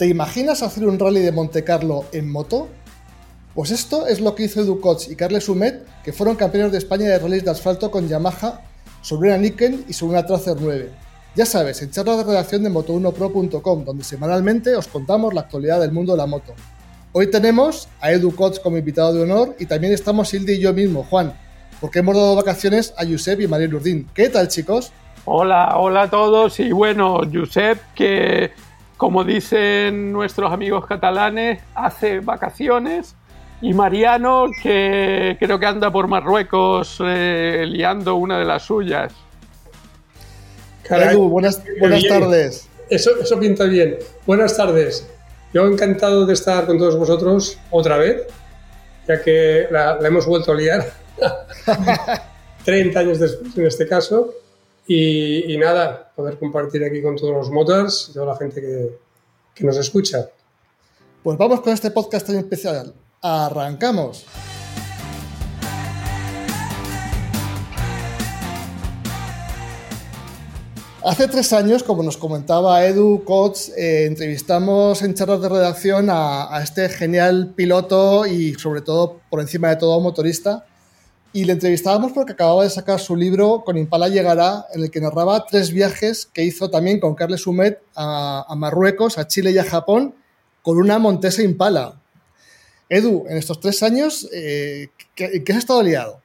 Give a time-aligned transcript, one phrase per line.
[0.00, 2.68] ¿Te imaginas hacer un rally de Monte Carlo en moto?
[3.54, 6.78] Pues esto es lo que hizo Edu Koch y Carles Humet, que fueron campeones de
[6.78, 8.62] España de rallies de asfalto con Yamaha
[9.02, 10.90] sobre una Niken y sobre una Tracer 9.
[11.36, 15.92] Ya sabes, en charlas de redacción de moto1pro.com, donde semanalmente os contamos la actualidad del
[15.92, 16.54] mundo de la moto.
[17.12, 20.72] Hoy tenemos a Edu Koch como invitado de honor y también estamos Hilde y yo
[20.72, 21.34] mismo, Juan,
[21.78, 24.08] porque hemos dado vacaciones a Josep y María Lurdín.
[24.14, 24.92] ¿Qué tal, chicos?
[25.26, 28.50] Hola, hola a todos y bueno, Josep, que
[29.00, 33.14] como dicen nuestros amigos catalanes, hace vacaciones
[33.62, 39.10] y Mariano, que creo que anda por Marruecos eh, liando una de las suyas.
[40.84, 42.68] Edu, buenas, buenas tardes.
[42.90, 43.96] Eso, eso pinta bien.
[44.26, 45.08] Buenas tardes.
[45.54, 48.24] Yo encantado de estar con todos vosotros otra vez,
[49.08, 50.92] ya que la, hemos vuelto a liar.
[52.66, 54.34] 30 años después en este caso.
[54.92, 59.76] Y, nada, poder compartir aquí con todos los motors y toda la gente que, nos
[59.76, 60.30] escucha.
[61.22, 62.92] Pues vamos con este podcast tan especial.
[63.22, 64.26] Arrancamos.
[71.04, 76.60] Hace tres años, como nos comentaba Edu Coates, eh, entrevistamos en charlas de redacción a,
[76.64, 80.66] este genial piloto y sobre todo, por encima de todo, motorista.
[81.32, 85.00] Y le entrevistábamos porque acababa de sacar su libro Con Impala llegará, en el que
[85.00, 89.64] narraba tres viajes que hizo también con Carles Humet a, Marruecos, a Chile y a
[89.64, 90.14] Japón
[90.62, 92.00] con una Montesa Impala.
[92.88, 96.20] Edu, en estos tres años, eh, ¿qué, ¿qué has estado liado?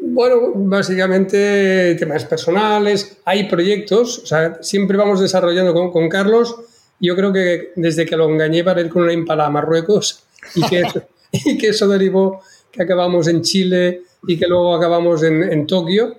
[0.00, 6.56] Bueno, básicamente temas personales, hay proyectos, o sea, siempre vamos desarrollando con, con Carlos.
[6.98, 10.62] Yo creo que desde que lo engañé para ir con una impala a Marruecos y
[10.66, 10.84] que,
[11.32, 16.16] y que eso derivó que acabamos en Chile y que luego acabamos en, Tokio,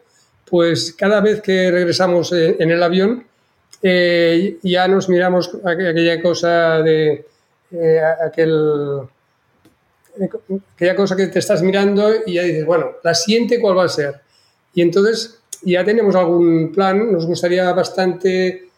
[0.50, 3.26] pues cada vez que regresamos en, el avión
[3.82, 7.26] eh, ya nos miramos aquella cosa de
[7.72, 9.02] eh, aquel
[10.76, 13.90] aquella cosa que te estás mirando y ya dices, bueno, la siguiente cuál va a
[13.90, 14.22] ser.
[14.74, 18.70] Y entonces ya tenemos algún plan, nos gustaría bastante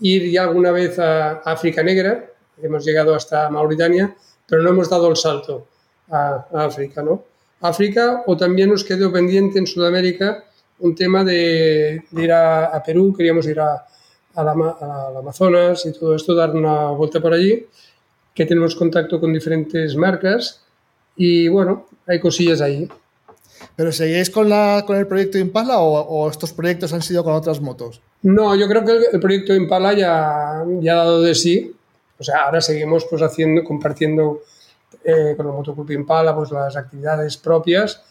[0.00, 2.28] ir ya alguna vez a África Negra,
[2.60, 4.14] hemos llegado hasta Mauritania,
[4.46, 5.68] pero no hemos dado el salto
[6.10, 7.24] a, África, ¿no?
[7.60, 10.44] África o también nos quedó pendiente en Sudamérica
[10.80, 13.86] un tema de, ir a, Perú, queríamos ir a,
[14.34, 14.52] a, la,
[15.18, 17.66] Amazonas y todo esto, dar una vuelta por allí,
[18.34, 20.62] que tenemos contacto con diferentes marcas
[21.16, 22.88] y bueno, hay cosillas ahí.
[23.76, 27.60] ¿Pero seguís con, la, con el proyecto Impala o, estos proyectos han sido con otras
[27.60, 28.00] motos?
[28.22, 31.74] No, yo creo que el, proyecto Impala ya, ya, ha dado de sí.
[32.18, 34.42] O sea, ahora seguimos pues haciendo, compartiendo
[35.04, 38.02] eh, con el Motoclub Impala pues las actividades propias,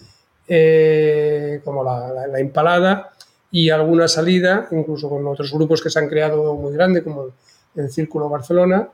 [0.47, 3.11] eh, como la, la, Impalada
[3.51, 7.27] y alguna salida, incluso con otros grupos que se han creado muy grandes, como
[7.75, 8.89] el Círculo Barcelona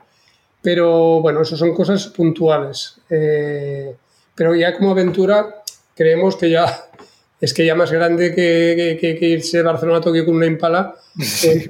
[0.62, 3.00] pero bueno, eso son cosas puntuales.
[3.08, 3.94] Eh,
[4.34, 5.62] pero ya como aventura
[5.94, 6.66] creemos que ya
[7.40, 10.94] es que ya más grande que, que, irse Barcelona a Tokio con una impala.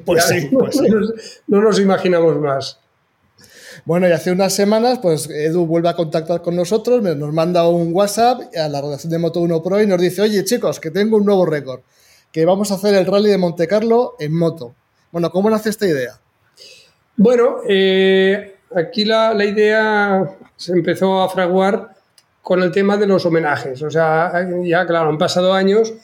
[0.05, 0.87] Pues, sí, pues sí.
[1.47, 2.79] No, nos imaginamos más.
[3.85, 7.93] Bueno, y hace unas semanas, pues Edu vuelve a contactar con nosotros, nos manda un
[7.93, 11.17] WhatsApp a la redacción de Moto 1 Pro y nos dice, oye chicos, que tengo
[11.17, 11.81] un nuevo récord,
[12.33, 14.75] que vamos a hacer el rally de Monte Carlo en moto.
[15.11, 16.19] Bueno, ¿cómo nace esta idea?
[17.17, 21.97] Bueno, eh, aquí la, la, idea se empezó a fraguar
[22.43, 23.83] con el tema de los homenajes.
[23.83, 25.95] O sea, ya claro, han pasado años,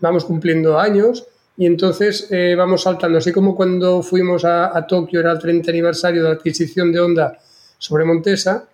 [0.00, 3.18] vamos cumpliendo años y entonces eh, vamos saltando.
[3.18, 7.38] Así como cuando fuimos a, Tokio, era el 30 aniversario de la adquisición de Honda
[7.78, 8.68] sobre Montesa,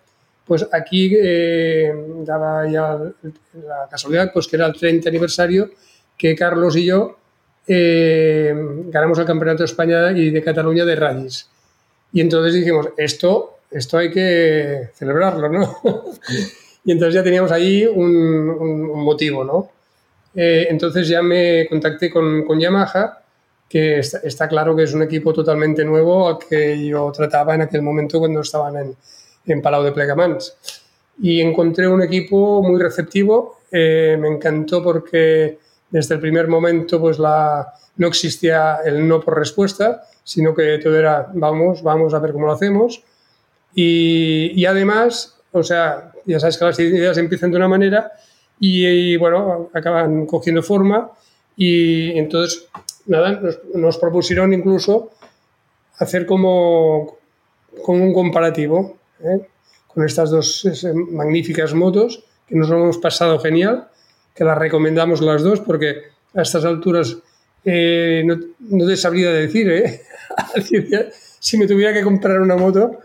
[0.45, 1.93] pues aquí eh,
[2.25, 2.97] daba ya
[3.53, 5.69] la casualidad pues que era el 30 aniversario
[6.17, 7.17] que Carlos y yo
[7.67, 8.53] eh,
[8.87, 11.49] ganamos el Campeonato de España y de Cataluña de rallies.
[12.13, 15.77] Y entonces dijimos, esto, esto hay que celebrarlo, ¿no?
[16.83, 19.69] y entonces ya teníamos ahí un, motivo, ¿no?
[20.33, 23.21] Eh, entonces ya me contacté con, con Yamaha,
[23.67, 27.81] que está, claro que es un equipo totalmente nuevo al que yo trataba en aquel
[27.81, 28.95] momento cuando estaban en,
[29.45, 30.57] en Palau de Plegamans.
[31.21, 35.57] Y encontré un equipo muy receptivo, eh, me encantó porque
[35.89, 40.97] desde el primer momento pues la, no existía el no por respuesta, sino que todo
[40.97, 43.01] era vamos, vamos a ver cómo lo hacemos.
[43.73, 48.11] Y, y además, o sea, ya sabes que las ideas empiezan de una manera
[48.63, 51.09] y, bueno, acaban cogiendo forma
[51.57, 52.67] y entonces,
[53.07, 53.41] nada,
[53.73, 55.09] nos, propusieron incluso
[55.97, 57.17] hacer como,
[57.83, 59.47] como un comparativo ¿eh?
[59.87, 60.67] con estas dos
[61.09, 63.87] magníficas motos que nos hemos pasado genial,
[64.35, 67.17] que las recomendamos las dos porque a estas alturas
[67.65, 70.01] eh, no, no, te sabría decir, ¿eh?
[71.39, 72.99] si me tuviera que comprar una moto,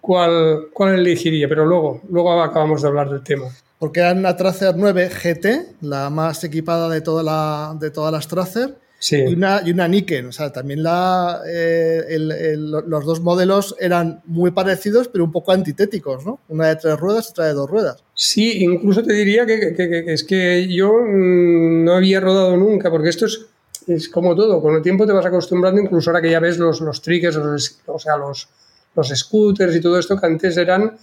[0.00, 3.46] cuál, cuál elegiría, pero luego, luego acabamos de hablar del tema.
[3.80, 8.28] Porque era una Tracer 9 GT, la más equipada de, toda la, de todas las
[8.28, 9.16] Tracer, Sí.
[9.16, 10.26] y, una, y una Niken.
[10.26, 15.32] O sea, también la, eh, el- el- los dos modelos eran muy parecidos, pero un
[15.32, 16.40] poco antitéticos, ¿no?
[16.50, 18.04] Una de tres ruedas y otra de dos ruedas.
[18.14, 22.54] Sí, incluso te diría que, que- que- que es que yo mm, no había rodado
[22.58, 23.46] nunca, porque esto es,
[23.86, 26.82] es como todo, con el tiempo te vas acostumbrando, incluso ahora que ya ves los,
[26.82, 28.46] los triggers, los, o sea, los,
[28.94, 30.98] los scooters y todo esto, que antes eran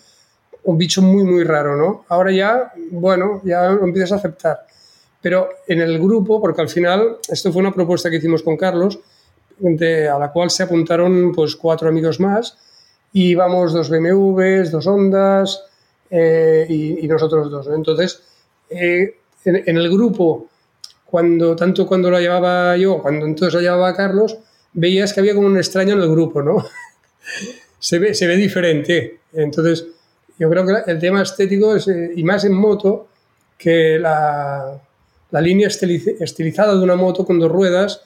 [0.68, 2.04] un bicho muy, muy raro, ¿no?
[2.10, 4.68] Ahora ya, bueno, ya lo empiezas a aceptar.
[5.22, 9.00] Pero en el grupo, porque al final, esto fue una propuesta que hicimos con Carlos,
[9.60, 12.58] a la cual se apuntaron pues cuatro amigos más,
[13.14, 15.64] y íbamos dos BMWs, dos Hondas,
[16.10, 17.68] eh, y, y nosotros dos.
[17.68, 17.76] ¿no?
[17.76, 18.22] Entonces,
[18.70, 19.16] eh,
[19.46, 20.48] en, en el grupo,
[21.06, 24.38] cuando tanto cuando lo llevaba yo, cuando entonces lo llevaba Carlos,
[24.74, 26.58] veías que había como un extraño en el grupo, ¿no?
[27.80, 29.20] se, ve, se ve diferente.
[29.32, 29.88] Entonces,
[30.40, 33.08] yo creo que el tema estético es, eh, y más en moto,
[33.58, 34.80] que la,
[35.32, 38.02] la línea estiliz- estilizada de una moto con dos ruedas,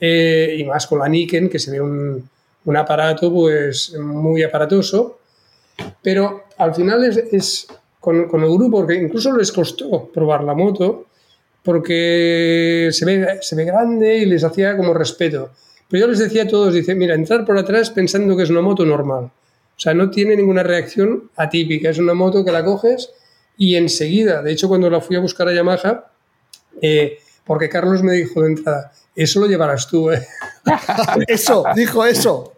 [0.00, 2.28] eh, y más con la Niken, que se ve un,
[2.64, 5.18] un aparato pues muy aparatoso,
[6.02, 7.66] pero al final es, es
[8.00, 11.06] con, con el grupo, porque incluso les costó probar la moto,
[11.62, 15.50] porque se ve, se ve grande y les hacía como respeto.
[15.88, 18.60] Pero yo les decía a todos, dice, mira, entrar por atrás pensando que es una
[18.60, 19.30] moto normal.
[19.76, 21.90] O sea, no tiene ninguna reacción atípica.
[21.90, 23.10] Es una moto que la coges
[23.56, 26.10] y enseguida, de hecho, cuando la fui a buscar a Yamaha,
[26.80, 30.26] eh, porque Carlos me dijo de entrada, eso lo llevarás tú, ¿eh?
[31.28, 32.54] Eso, dijo eso.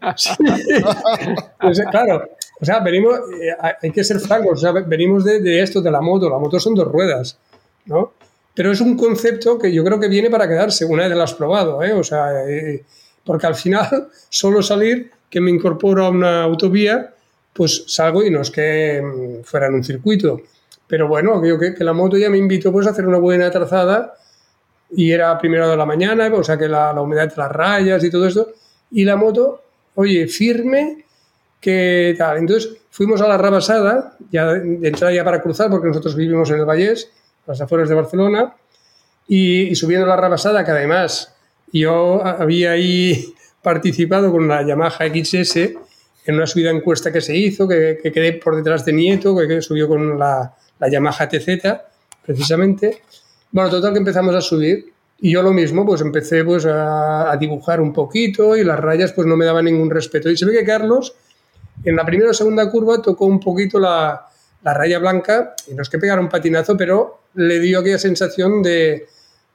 [1.61, 2.31] Pues, claro,
[2.61, 5.91] o sea, venimos, eh, hay que ser francos, o sea, venimos de, de esto, de
[5.91, 7.39] la moto, la moto son dos ruedas,
[7.85, 8.13] ¿no?
[8.55, 11.23] Pero es un concepto que yo creo que viene para quedarse, una vez que lo
[11.25, 11.93] has probado, ¿eh?
[11.93, 12.85] O sea, eh,
[13.23, 17.15] porque al final, solo salir, que me incorporo a una autovía,
[17.53, 20.41] pues salgo y no es que mm, fuera en un circuito.
[20.87, 24.15] Pero bueno, creo que, la moto ya me invitó pues, a hacer una buena trazada
[24.91, 28.11] y era hora de la mañana, o sea que la, humedad de las rayas y
[28.11, 28.53] todo esto.
[28.93, 29.63] Y la moto,
[29.97, 31.05] oye, firme,
[31.61, 32.39] que tal.
[32.39, 36.61] Entonces fuimos a la Rabasada, ya de entrada ya para cruzar, porque nosotros vivimos en
[36.61, 37.11] el Vallés,
[37.47, 38.55] las afueras de Barcelona,
[39.27, 41.35] y, y subiendo la Rabasada, que además
[41.73, 43.35] yo había ahí
[43.67, 48.35] participado con la Yamaha XS en una subida encuesta que se hizo, que, que quedé
[48.35, 51.49] por detrás de Nieto, que, subió con la, la Yamaha TZ,
[52.25, 53.03] precisamente.
[53.51, 57.37] Bueno, total que empezamos a subir y yo lo mismo, pues empecé pues a, a
[57.39, 60.31] dibujar un poquito y las rayas pues no me daban ningún respeto.
[60.31, 61.17] Y se ve que Carlos
[61.83, 64.29] en la primera o segunda curva tocó un poquito la,
[64.63, 68.63] la raya blanca y no es que pegara un patinazo, pero le dio aquella sensación
[68.63, 69.09] de,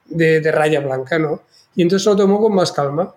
[0.04, 1.44] de, de raya blanca, ¿no?
[1.74, 3.14] Y entonces lo tomó con más calma.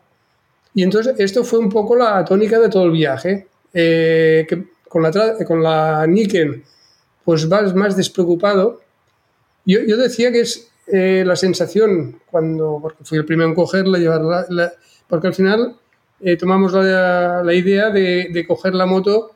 [0.76, 3.48] Y entonces esto fue un poco la tónica de todo el viaje.
[3.74, 5.12] Eh, que con la,
[5.46, 6.64] con la Niken
[7.24, 8.82] pues vas más despreocupado.
[9.66, 13.98] Yo, yo decía que es eh, la sensación cuando, porque fui el primero en cogerla,
[13.98, 14.72] llevarla, la-
[15.08, 15.76] porque al final
[16.22, 19.32] eh, tomamos la, la idea de, de coger la moto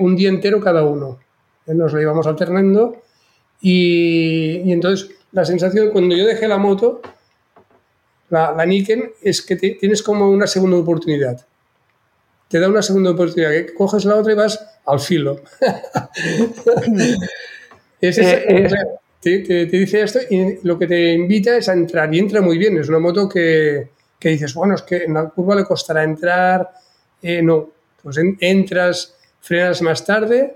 [0.00, 1.18] un día entero cada uno.
[1.66, 3.00] Nos la íbamos alternando
[3.60, 7.00] y, y entonces la sensación cuando yo dejé la moto,
[8.30, 11.44] la, la Niken, es que te- tienes como una segunda oportunidad.
[12.48, 15.40] Te da una segunda oportunidad, que coges la otra y vas al filo.
[18.00, 18.68] Es ese- Eh, eh.
[19.20, 22.40] te, te- te dice esto y lo que te invita es a entrar y entra
[22.40, 22.78] muy bien.
[22.78, 26.70] Es una moto que, que dices, bueno, es que en la curva le costará entrar.
[27.22, 27.70] Eh, no,
[28.02, 30.54] pues en- entras, frenas más tarde,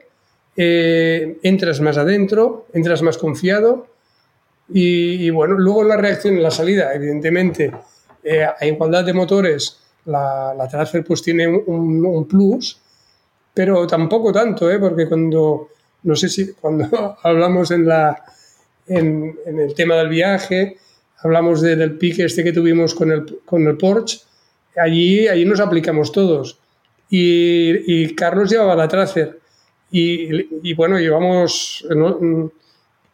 [0.56, 3.88] entras más adentro, entras más confiado
[4.72, 7.72] y, y bueno, luego la reacción en la salida, evidentemente,
[8.22, 12.78] eh, a igualdad de motores, la, la Tracer pues tiene un, un plus,
[13.52, 14.78] pero tampoco tanto, ¿eh?
[14.78, 15.68] porque cuando,
[16.02, 18.24] no sé si cuando hablamos en, la,
[18.86, 20.76] en, en el tema del viaje,
[21.18, 24.20] hablamos de- del pique este que tuvimos con el, con el Porsche,
[24.76, 26.58] allí, allí nos aplicamos todos.
[27.10, 29.38] Y, y Carlos llevaba la Tracer.
[29.90, 32.50] Y, y bueno, íbamos, no,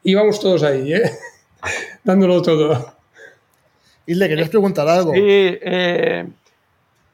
[0.05, 1.03] íbamos todos ahí, ¿eh?
[2.05, 2.95] dándolo todo.
[4.07, 5.13] Y le querías preguntar algo.
[5.15, 6.27] Sí, eh,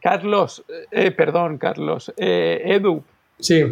[0.00, 3.02] Carlos, eh, perdón, Carlos, eh, Edu,
[3.38, 3.64] Sí,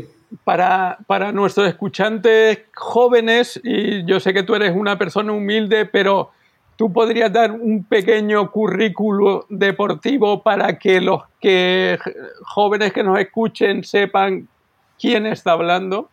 [0.44, 6.32] para, para nuestros escuchantes jóvenes, y yo sé que tú eres una persona humilde, pero
[6.76, 11.98] tú podrías dar un pequeño currículo deportivo para que los que
[12.42, 14.48] jóvenes que nos escuchen sepan
[14.98, 16.10] quién está hablando.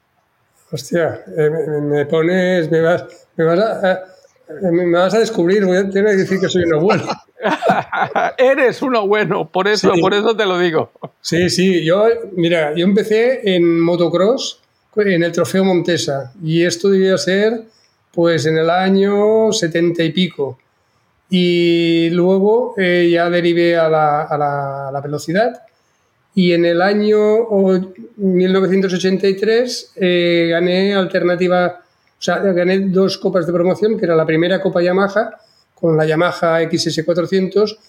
[0.72, 3.03] hostia, eh, me, me pones, me vas,
[3.36, 4.00] me vas a, a-
[4.72, 7.03] me vas a descubrir, voy a tener que decir que soy un abuelo.
[8.38, 10.91] Eres uno bueno, por eso, por eso te lo digo.
[11.22, 14.62] Sí, sí, yo, mira, yo empecé en motocross
[14.96, 17.63] en el Trofeo Montesa y esto debía ser
[18.12, 20.60] pues en el año 70 y pico.
[21.29, 25.62] Y luego eh, ya derivé a la, a, la, a la, velocidad
[26.36, 27.48] y en el año
[28.17, 31.81] 1983 eh, gané alternativa,
[32.22, 35.40] o sea, gané dos copas de promoción, que era la primera Copa Yamaha
[35.74, 37.80] con la Yamaha XS400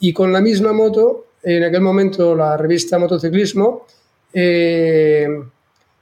[0.00, 3.86] y con la misma moto, en aquel momento la revista Motociclismo
[4.32, 5.28] eh,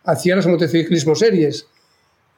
[0.04, 1.66] hacía las motociclismo series.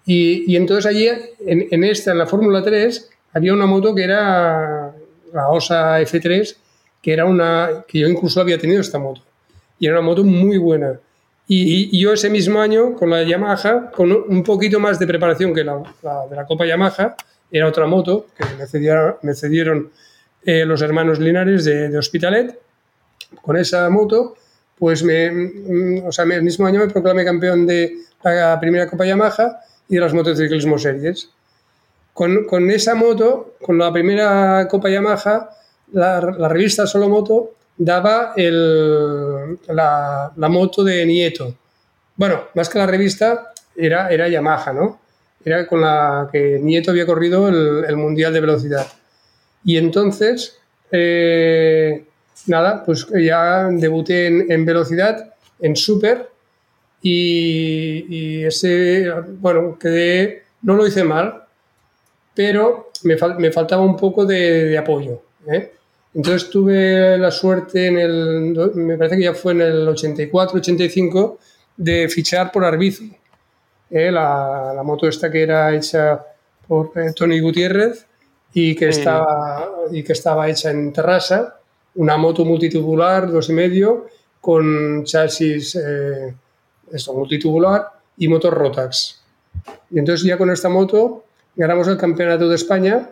[0.07, 1.07] Y, y entonces allí,
[1.47, 4.95] en, en, esta, en la Fórmula 3, había una moto que era
[5.35, 6.57] la OSA F3,
[7.03, 9.21] que era una que yo incluso había tenido esta moto.
[9.79, 10.99] Y era una moto muy buena.
[11.55, 15.63] Y, yo ese mismo año, con la Yamaha, con un poquito más de preparación que
[15.63, 15.83] la,
[16.31, 17.15] de la Copa Yamaha,
[17.51, 18.45] era otra moto que
[19.21, 19.91] me cedieron,
[20.45, 22.59] eh, los hermanos Linares de, de, Hospitalet.
[23.43, 24.35] Con esa moto,
[24.79, 29.05] pues me, mm, o sea, el mismo año me proclamé campeón de la primera Copa
[29.05, 31.29] Yamaha y de las motociclismo series.
[32.15, 35.51] Con, con, esa moto, con la primera Copa Yamaha,
[35.93, 41.55] la, la revista Solo Moto daba el, la, moto de Nieto.
[42.17, 45.01] Bueno, más que la revista, era, era Yamaha, ¿no?
[45.45, 48.87] Era con la que Nieto había corrido el, el Mundial de Velocidad.
[49.65, 50.59] Y entonces,
[50.91, 52.05] eh,
[52.47, 56.29] nada, pues ya debuté en, en velocidad, en Super,
[57.01, 59.11] y, y, ese,
[59.41, 61.43] bueno, quedé, no lo hice mal,
[62.35, 65.21] pero me, me faltaba un poco de, de apoyo.
[65.49, 65.73] ¿eh?
[66.15, 71.39] Entonces tuve la suerte en el, me parece que ya fue en el 84, 85,
[71.77, 73.05] de fichar por Arbizu.
[73.91, 74.11] ¿eh?
[74.11, 76.21] La, la, moto esta que era hecha
[76.69, 78.07] por eh, Tony Gutiérrez
[78.53, 81.59] y que, estaba, y que estaba hecha en Terrassa,
[81.95, 84.07] una moto multitubular, dos y medio,
[84.41, 86.35] con chasis eh,
[86.93, 87.89] esto, multitubular
[88.19, 89.23] y motor Rotax.
[89.91, 91.25] Y entonces ya con esta moto
[91.57, 93.11] ganamos el campeonato de España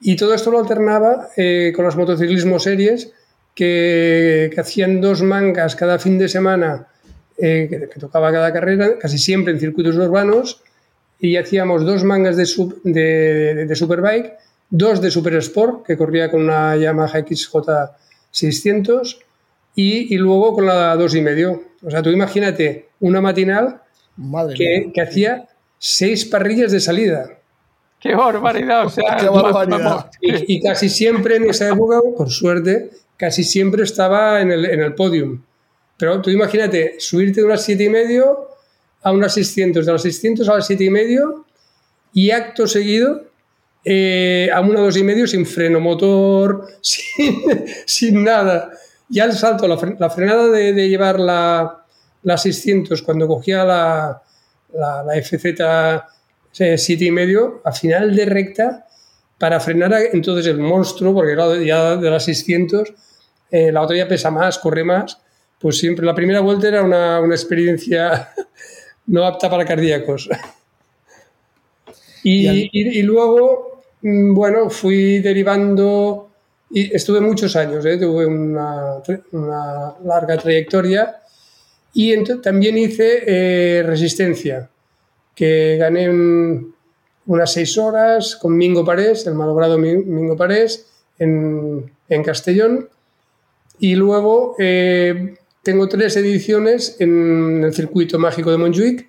[0.00, 3.12] y todo esto lo alternaba eh, con los motociclismo series
[3.54, 6.88] que, que, hacían dos mangas cada fin de semana
[7.36, 10.62] eh, que, que, tocaba cada carrera, casi siempre en circuitos urbanos,
[11.18, 14.34] y hacíamos dos mangas de, sub, de, de, Superbike,
[14.70, 19.18] dos de Super Sport, que corría con una Yamaha XJ600,
[19.74, 21.62] y, y luego con la dos y medio.
[21.82, 23.82] O sea, tú imagínate una matinal
[24.54, 27.39] que, que hacía seis parrillas de salida.
[28.00, 28.86] ¡Qué barbaridad!
[28.86, 30.10] O sea, ¡Qué barbaridad!
[30.20, 34.80] Y, y, casi siempre en esa época, por suerte, casi siempre estaba en el, en
[34.80, 35.42] el podium.
[35.98, 38.48] Pero tú imagínate, subirte de unas siete y medio
[39.02, 41.44] a unas 600, de las 600 a las siete y medio
[42.12, 43.30] y acto seguido
[43.84, 47.42] eh, a una dos y medio sin freno motor, sin,
[47.86, 48.70] sin nada.
[49.08, 51.84] Ya el salto, la, fren la frenada de, de, llevar la,
[52.22, 54.22] la 600 cuando cogía la,
[54.72, 55.44] la, la FZ
[56.52, 58.86] siete y medio, a final de recta,
[59.38, 62.92] para frenar a, entonces el monstruo, porque ya de las 600,
[63.50, 65.18] eh, la otra ya pesa más, corre más,
[65.58, 68.30] pues siempre la primera vuelta era una, una experiencia
[69.06, 70.28] no apta para cardíacos.
[72.22, 76.30] Y, y, y, luego, mm, bueno, fui derivando,
[76.70, 77.96] y estuve muchos años, ¿eh?
[77.96, 78.96] tuve una,
[79.32, 81.16] una, larga trayectoria,
[81.94, 84.68] y también hice eh, resistencia
[85.34, 86.10] que gané
[87.26, 92.88] unas seis horas con Mingo Parés, el malogrado Mingo Parés, en, en Castellón.
[93.78, 99.08] Y luego eh, tengo tres ediciones en el circuito mágico de Montjuic,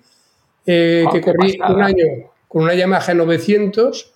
[0.66, 1.74] eh, oh, que corrí pasada.
[1.76, 2.06] un año
[2.48, 4.12] con una Yamaha 900,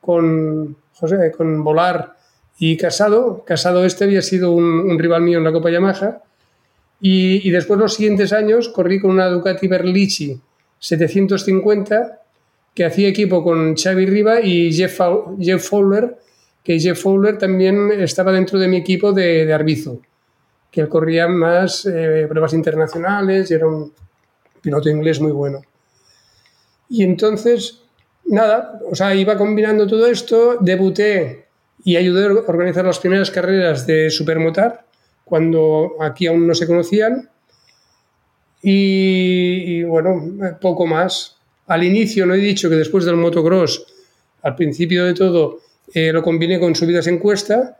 [0.00, 2.16] con, José, con Volar
[2.58, 3.44] y Casado.
[3.44, 6.22] Casado este había sido un, un rival mío en la Copa Yamaha.
[7.00, 10.40] Y, y, después los siguientes años corrí con una Ducati Berlici
[10.82, 12.20] 750
[12.74, 14.98] que hacía equipo con Xavi Riva y Jeff,
[15.38, 16.18] Jeff Fowler,
[16.64, 20.00] que Jeff Fowler también estaba dentro de mi equipo de, Arbizo,
[20.70, 23.92] que él corría más eh, pruebas internacionales y era un
[24.60, 25.60] piloto inglés muy bueno.
[26.88, 27.82] Y entonces,
[28.24, 31.46] nada, o sea, iba combinando todo esto, debuté
[31.84, 34.86] y ayudé a organizar las primeras carreras de Supermotar,
[35.24, 37.30] cuando aquí aún no se conocían,
[38.62, 40.22] y, y, bueno,
[40.60, 41.36] poco más.
[41.66, 43.84] Al inicio no he dicho que después del motocross,
[44.42, 45.60] al principio de todo,
[45.94, 47.78] eh, lo combiné con subidas en cuesta,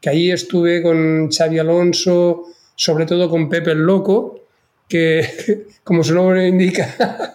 [0.00, 4.40] que ahí estuve con Xavi Alonso, sobre todo con Pepe el Loco,
[4.88, 7.34] que como su nombre indica,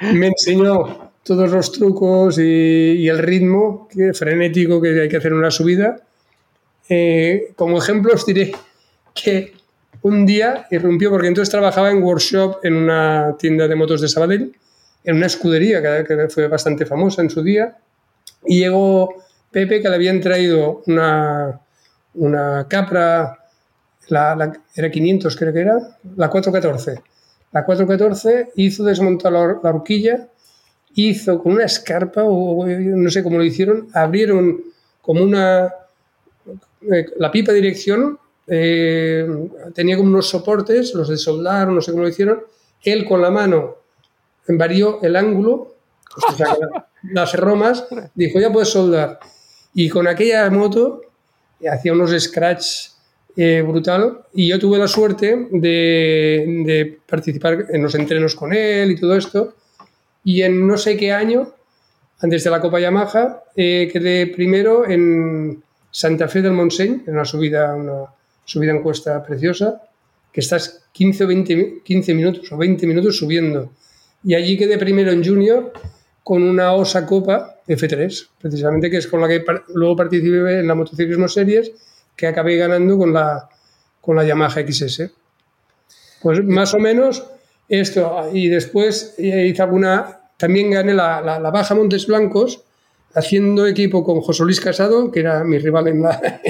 [0.12, 5.38] me enseñó todos los trucos y, el ritmo que, frenético que hay que hacer en
[5.38, 6.00] una subida.
[6.88, 8.50] Eh, como ejemplo os diré
[9.14, 9.52] que
[10.02, 14.56] un día irrumpió, porque entonces trabajaba en workshop en una tienda de motos de Sabadell,
[15.04, 17.76] en una escudería que, fue bastante famosa en su día,
[18.44, 19.14] y llegó
[19.50, 21.60] Pepe que le habían traído una,
[22.14, 23.38] una Capra,
[24.08, 25.78] la, era 500 creo que era,
[26.16, 27.02] la 414.
[27.52, 30.28] La 414 hizo desmontar la, horquilla,
[30.94, 34.62] hizo con una escarpa, o no sé cómo lo hicieron, abrieron
[35.02, 35.72] como una...
[36.90, 38.18] Eh, la pipa de dirección
[38.52, 39.26] eh,
[39.74, 42.42] tenía como unos soportes, los de soldar, no sé cómo lo hicieron,
[42.82, 43.76] él con la mano
[44.48, 45.76] varió el ángulo,
[47.12, 49.20] las romas, dijo, ya puedes soldar.
[49.72, 51.02] Y con aquella moto
[51.70, 52.88] hacía unos scratch
[53.36, 58.96] eh, brutal y yo tuve la suerte de, participar en los entrenos con él y
[58.96, 59.54] todo esto.
[60.24, 61.52] Y en no sé qué año,
[62.18, 67.24] antes de la Copa Yamaha, eh, quedé primero en Santa Fe del Montseny, en una
[67.24, 68.06] subida, una,
[68.44, 69.82] subida en cuesta preciosa,
[70.32, 73.72] que estás 15 o 20 15 minutos o 20 minutos subiendo.
[74.22, 75.72] Y allí quedé primero en junior
[76.22, 79.44] con una Osa Copa F3, precisamente que es con la que
[79.74, 81.72] luego participé en la motociclismo series,
[82.14, 83.48] que acabé ganando con la,
[84.00, 85.10] con la Yamaha XS.
[86.22, 87.24] Pues más o menos
[87.68, 88.30] esto.
[88.32, 92.62] Y después hice alguna, también gané la, la, la Baja Montes Blancos,
[93.14, 96.40] haciendo equipo con José Luis Casado, que era mi rival en la,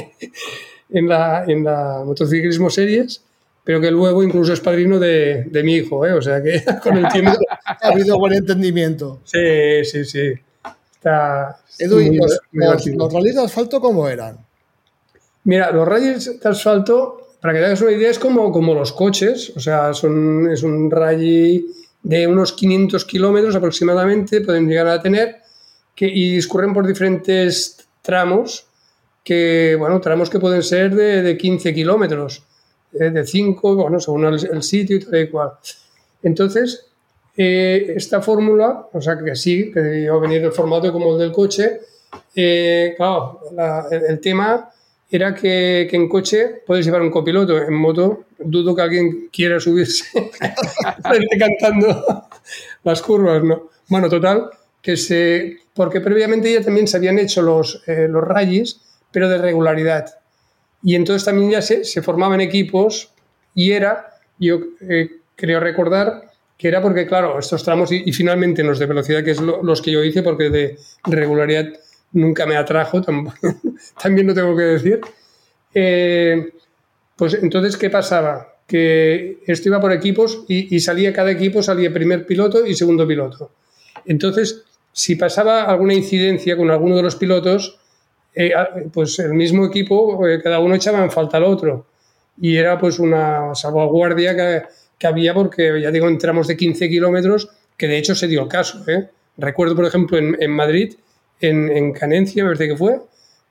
[0.93, 3.23] en la, en la motociclismo series,
[3.65, 6.13] pero que luego incluso es padrino de, de mi hijo, ¿eh?
[6.13, 7.33] o sea que con el tiempo...
[7.65, 9.21] ha habido buen entendimiento.
[9.25, 10.33] Sí, sí, sí.
[10.93, 14.39] Está Edu, los, los, rallies de asfalto cómo eran?
[15.45, 18.93] Mira, los rallies de asfalto, para que te hagas una idea, es como, como los
[18.93, 21.67] coches, o sea, son, es un rally
[22.03, 25.37] de unos 500 kilómetros aproximadamente, pueden llegar a tener,
[25.95, 28.67] que, y discurren por diferentes tramos
[29.25, 32.43] que, bueno, tramos que pueden ser de, de 15 kilómetros,
[32.93, 35.51] eh, de 5, bueno, según el, sitio y tal y cual.
[36.23, 36.87] Entonces,
[37.37, 41.33] eh, esta fórmula, o sea que sí, que debió venir el formato como el del
[41.33, 41.81] coche,
[42.35, 43.41] eh, claro,
[43.91, 44.69] el, tema
[45.09, 49.61] era que, que, en coche puedes llevar un copiloto, en moto dudo que alguien quiera
[49.61, 50.05] subirse
[51.39, 52.25] cantando
[52.83, 53.71] las curvas, ¿no?
[53.89, 54.51] Bueno, total,
[54.83, 55.59] que se...
[55.75, 58.81] Porque previamente ya también se habían hecho los, los rallies
[59.13, 60.07] pero de regularidad.
[60.83, 63.13] Y entonces también ya se, se formaban equipos
[63.55, 68.79] y era, yo eh, creo recordar, que era porque, claro, estos tramos y, finalmente los
[68.79, 71.67] de velocidad, que es los que yo hice, porque de regularidad
[72.13, 73.01] nunca me atrajo,
[74.03, 75.01] también lo tengo que decir.
[75.75, 76.53] Eh,
[77.17, 78.57] pues entonces, ¿qué pasaba?
[78.67, 83.51] Que esto iba por equipos y, salía cada equipo, salía primer piloto y segundo piloto.
[84.07, 87.79] Entonces, si pasaba alguna incidencia con alguno de los pilotos,
[88.35, 91.87] eh, ah, pues el mismo equipo, eh, cada uno echaba en falta al otro.
[92.41, 94.63] Y era pues una salvaguardia que,
[94.99, 98.49] que había porque, ya digo, entramos de 15 kilómetros, que de hecho se dio el
[98.49, 98.83] caso.
[98.89, 99.09] ¿eh?
[99.37, 100.95] Recuerdo, por ejemplo, en, en Madrid,
[101.41, 103.01] en, en, Canencia, me parece que fue,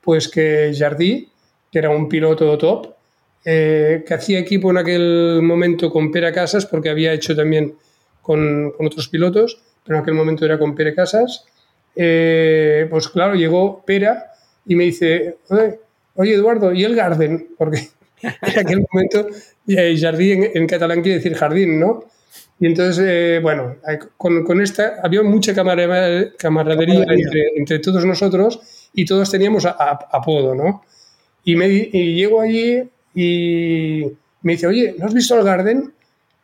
[0.00, 1.28] pues que Jardí,
[1.70, 2.94] que era un piloto top,
[3.42, 7.74] que hacía equipo en aquel momento con Pera Casas, porque había hecho también
[8.20, 11.46] con, con otros pilotos, pero en aquel momento era con Pere Casas,
[11.94, 14.29] pues claro, llegó Pera
[14.70, 15.38] y me dice,
[16.14, 17.48] oye, Eduardo, ¿y el garden?
[17.58, 17.88] Porque
[18.22, 19.26] en aquel momento
[20.00, 22.04] jardín en, catalán quiere decir jardín, ¿no?
[22.60, 23.78] Y entonces, eh, bueno,
[24.16, 28.60] con, con, esta había mucha camaradería entre, entre, todos nosotros
[28.94, 30.84] y todos teníamos apodo, ¿no?
[31.42, 34.04] Y, me, y llego allí y
[34.42, 35.92] me dice, oye, ¿no has visto el Garden?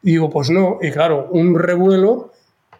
[0.02, 0.80] Y digo, pues no.
[0.82, 2.32] Y claro, un revuelo,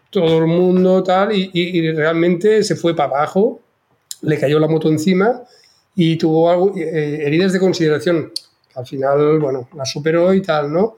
[0.09, 3.61] todo el mundo tal, y, y realmente se fue para abajo
[4.21, 5.43] le cayó la moto encima
[5.95, 8.31] y tuvo algo, eh, heridas de consideración.
[8.75, 10.97] Al final, bueno, la superó y tal, ¿no?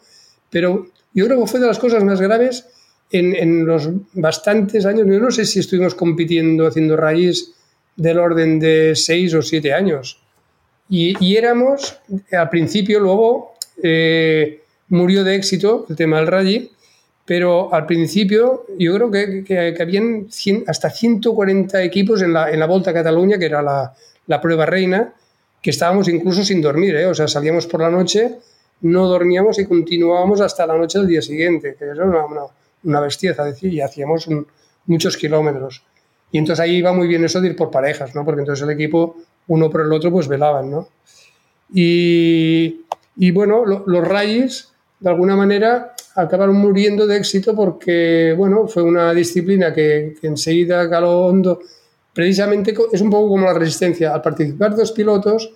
[0.49, 2.65] Pero yo creo que fue de las cosas más graves
[3.12, 5.08] en, los bastantes años.
[5.08, 7.53] Yo no sé si estuvimos compitiendo, haciendo raíz
[7.95, 10.19] del orden de seis o siete años.
[10.89, 11.97] Y, y éramos,
[12.32, 16.71] al principio, luego eh, murió de éxito el tema del rally,
[17.29, 20.27] pero al principio yo creo que, que, habían
[20.65, 23.93] hasta 140 equipos en la, en la Volta a Cataluña, que era la,
[24.25, 25.13] la, prueba reina,
[25.61, 27.05] que estábamos incluso sin dormir, ¿eh?
[27.05, 28.39] o sea, salíamos por la noche,
[28.81, 32.41] no dormíamos y continuábamos hasta la noche del día siguiente, que era una, una,
[32.85, 34.27] una bestieza, decir, y hacíamos
[34.87, 35.83] muchos kilómetros.
[36.31, 38.25] Y entonces ahí iba muy bien eso de ir por parejas, ¿no?
[38.25, 39.17] porque entonces el equipo,
[39.49, 40.71] uno por el otro, pues velaban.
[40.71, 40.87] ¿no?
[41.71, 42.85] Y,
[43.17, 48.84] y bueno, lo, los rallies, de alguna manera, acabaron muriendo de éxito porque, bueno, fue
[48.84, 51.60] una disciplina que, enseguida caló hondo.
[52.13, 54.13] Precisamente es un poco como la resistencia.
[54.13, 55.51] Al participar dos pilotos,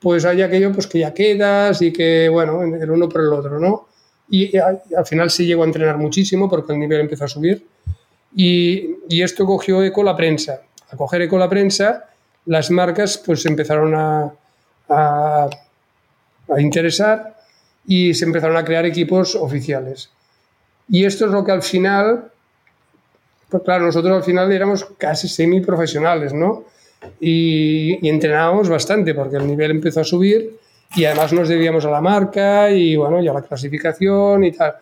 [0.00, 3.58] pues hay aquello pues, que ya quedas y que, bueno, el uno por el otro,
[3.58, 3.88] ¿no?
[4.28, 7.66] Y, al final se llegó a entrenar muchísimo porque el nivel empezó a subir.
[8.34, 10.62] Y, y, esto cogió eco la prensa.
[10.90, 12.10] A coger eco la prensa,
[12.46, 14.32] las marcas pues empezaron a,
[14.88, 15.48] a,
[16.48, 17.35] a interesar
[17.86, 20.10] y se empezaron a crear equipos oficiales.
[20.88, 22.30] Y esto es lo que al final,
[23.48, 26.64] pues claro, nosotros al final éramos casi semi-profesionales, ¿no?
[27.20, 30.58] Y, y, entrenábamos bastante porque el nivel empezó a subir
[30.94, 34.74] y además nos debíamos a la marca y bueno, ya la clasificación y tal.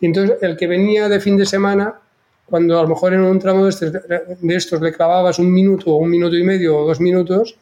[0.00, 1.94] Y entonces el que venía de fin de semana,
[2.44, 5.92] cuando a lo mejor en un tramo de estos, de estos le clavabas un minuto
[5.92, 7.56] o un minuto y medio o dos minutos,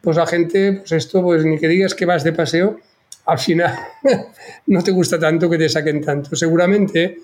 [0.00, 2.80] pues la gente, pues esto, pues ni que digas que vas de paseo,
[3.28, 3.74] al final
[4.66, 6.34] no te gusta tanto que te saquen tanto.
[6.34, 7.18] Seguramente,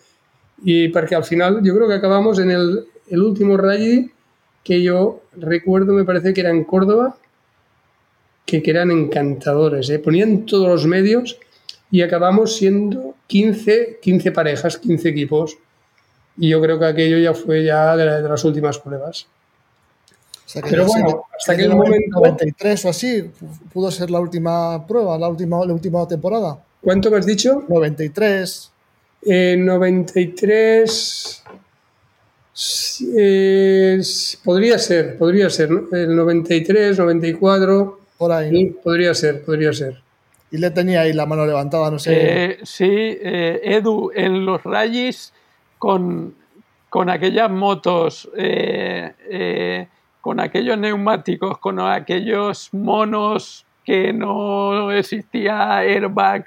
[0.62, 4.10] y porque al final yo creo que acabamos en el, último rally
[4.62, 7.16] que yo recuerdo, me parece que era en Córdoba,
[8.44, 9.88] que, eran encantadores.
[9.90, 9.98] ¿eh?
[9.98, 11.38] Ponían todos los medios
[11.90, 15.56] y acabamos siendo 15, 15 parejas, 15 equipos.
[16.36, 19.26] Y yo creo que aquello ya fue ya de las últimas pruebas.
[20.46, 23.30] O sea que Pero sé, bueno, hasta aquel el momento- 93 o así
[23.72, 26.58] pudo ser la última prueba, la última, la última temporada.
[26.82, 27.64] ¿Cuánto me has dicho?
[27.68, 28.70] 93.
[29.26, 31.42] Eh, 93.
[32.52, 35.70] sí, eh, s- podría ser, podría ser.
[35.70, 35.84] ¿no?
[35.96, 38.00] El 93, 94.
[38.18, 38.50] por ahí.
[38.50, 38.58] ¿no?
[38.58, 40.02] sí, podría ser, podría ser.
[40.50, 42.12] Y le tenía ahí la mano levantada, no sé.
[42.14, 45.32] Eh, sí, eh, Edu, en los rallies
[45.78, 46.34] con,
[46.90, 49.53] con aquellas motos, eh, eh,
[50.34, 56.46] con aquellos neumáticos, con aquellos monos que no existía airbag,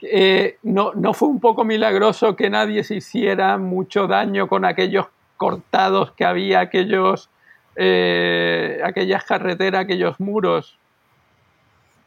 [0.00, 5.04] eh, no, ¿no fue un poco milagroso que nadie se hiciera mucho daño con aquellos
[5.36, 7.28] cortados que había, aquellos,
[7.76, 10.78] eh, aquellas carreteras, aquellos muros?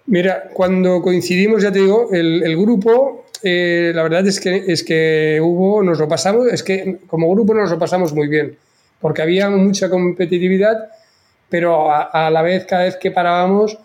[0.07, 5.37] Mira, cuando coincidimos, ya te digo, el, grupo, eh, la verdad es que, es que
[5.43, 8.57] hubo, nos lo pasamos, es que como grupo nos lo pasamos muy bien,
[9.01, 10.89] porque había mucha competitividad,
[11.49, 13.77] pero a, a la vez, cada vez que parábamos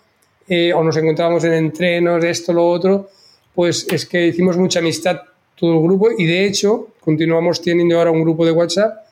[0.47, 3.09] eh, o nos encontrábamos en entrenos, esto, lo otro,
[3.53, 5.19] pues es que hicimos mucha amistad
[5.55, 9.05] todo el grupo y de hecho continuamos teniendo ahora un grupo de WhatsApp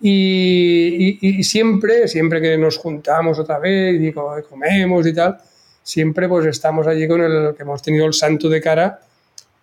[0.00, 5.38] y, y- y siempre, siempre que nos juntamos otra vez y co- comemos y tal,
[5.82, 9.00] siempre pues estamos allí con el que hemos tenido el santo de cara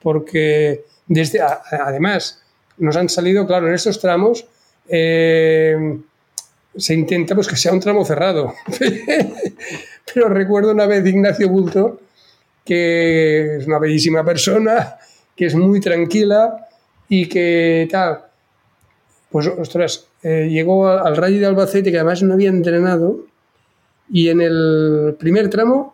[0.02, 2.42] porque desde además
[2.78, 4.46] nos han salido claro en estos tramos
[4.88, 5.98] eh,
[6.76, 8.54] se intenta pues que sea un tramo cerrado
[10.14, 12.00] pero recuerdo una vez Ignacio Bulto
[12.66, 14.98] que es una bellísima persona
[15.36, 16.68] que es muy tranquila
[17.10, 18.22] y que tal
[19.32, 23.26] pues ostras eh, llegó al Rally de Albacete que además no había entrenado
[24.12, 25.94] y en el primer tramo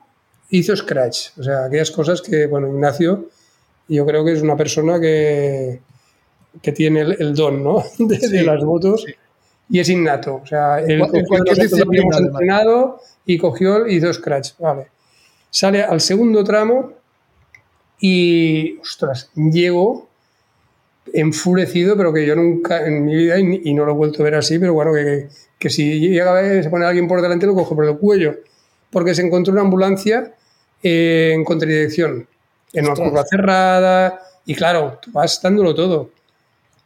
[0.49, 1.37] hizo scratch.
[1.37, 3.29] O sea, aquellas cosas que, bueno, Ignacio,
[3.87, 5.79] yo creo que es una persona que,
[6.61, 7.83] que tiene el, el don, ¿no?
[7.99, 9.03] De, las motos.
[9.05, 9.13] sí.
[9.69, 10.41] Y es innato.
[10.43, 11.43] O sea, él En cogió,
[11.87, 14.53] habíamos entrenado y cogió y hizo scratch.
[14.57, 14.87] Vale.
[15.51, 16.93] Sale al segundo tramo
[17.99, 20.09] y, ostras, llego
[21.13, 24.35] enfurecido, pero que yo nunca en mi vida, y, no lo he vuelto a ver
[24.35, 27.85] así, pero bueno, que, que si llega se pone alguien por delante, lo cojo por
[27.85, 28.35] el cuello,
[28.91, 30.35] porque se encontró una ambulancia
[30.83, 32.27] eh, en contradirección,
[32.73, 36.11] en una curva cerrada, y claro, vas dándolo todo.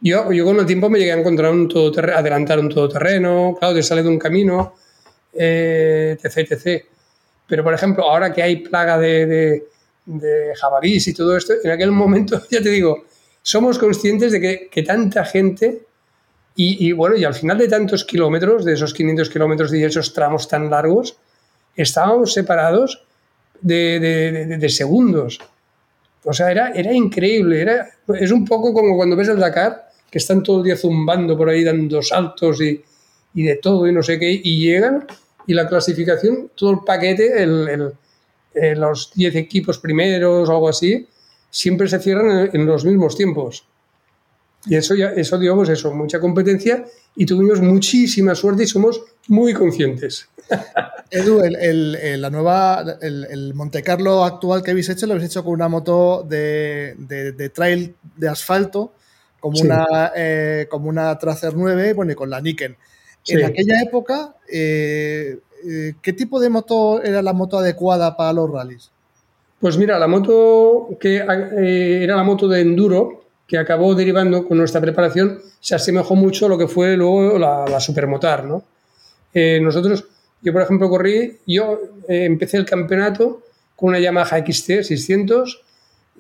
[0.06, 3.74] Yo, yo con el tiempo me llegué a encontrar un todoterreno, adelantar un todoterreno, claro,
[3.74, 4.74] te sale de un camino,
[5.34, 6.86] eh, etc, etc.
[7.48, 9.64] Pero, por ejemplo, ahora que hay plaga de, de,
[10.06, 13.06] de jabalís y todo esto, en aquel momento, ya te digo,
[13.42, 15.84] somos conscientes de que, que tanta gente,
[16.56, 20.14] y, y, bueno, y al final de tantos kilómetros, de esos 500 kilómetros y esos
[20.14, 21.18] tramos tan largos,
[21.76, 23.06] estábamos separados
[23.62, 25.40] de, de- de- de segundos.
[26.26, 27.62] O sea, era, era increíble.
[27.62, 27.90] Era,
[28.20, 31.50] es un poco como cuando ves el Dakar, que están todo el día zumbando por
[31.50, 32.80] ahí, dando saltos y,
[33.34, 35.08] y de todo y no sé qué, y llegan
[35.48, 37.92] y la clasificación, todo el paquete, el, el-
[38.54, 41.08] eh, los 10 equipos primeros o algo así,
[41.50, 43.66] siempre se cierran en, en los mismos tiempos.
[44.68, 49.54] Y eso, ya, eso digamos, eso, mucha competencia y tuvimos muchísima suerte y somos muy
[49.56, 50.28] conscientes.
[51.10, 55.32] Edu, el, el- el- la nueva, el Monte Carlo actual que habéis hecho, lo habéis
[55.32, 58.94] hecho con una moto de, de- de trail de asfalto,
[59.44, 59.66] como, Sí.
[59.66, 62.78] una, eh, como una Tracer 9, bueno, y con la Niken.
[63.24, 63.34] Sí.
[63.34, 68.50] En aquella época, eh, eh, ¿qué tipo de moto era la moto adecuada para los
[68.50, 68.90] rallies?
[69.60, 74.80] Pues mira, la moto que era la moto de enduro, que acabó derivando con nuestra
[74.80, 78.64] preparación se asemejó mucho a lo que fue luego la, supermotar, ¿no?
[79.34, 80.06] Nosotros,
[80.42, 83.42] yo por ejemplo corrí, yo empecé el campeonato
[83.76, 85.62] con una Yamaha XT 600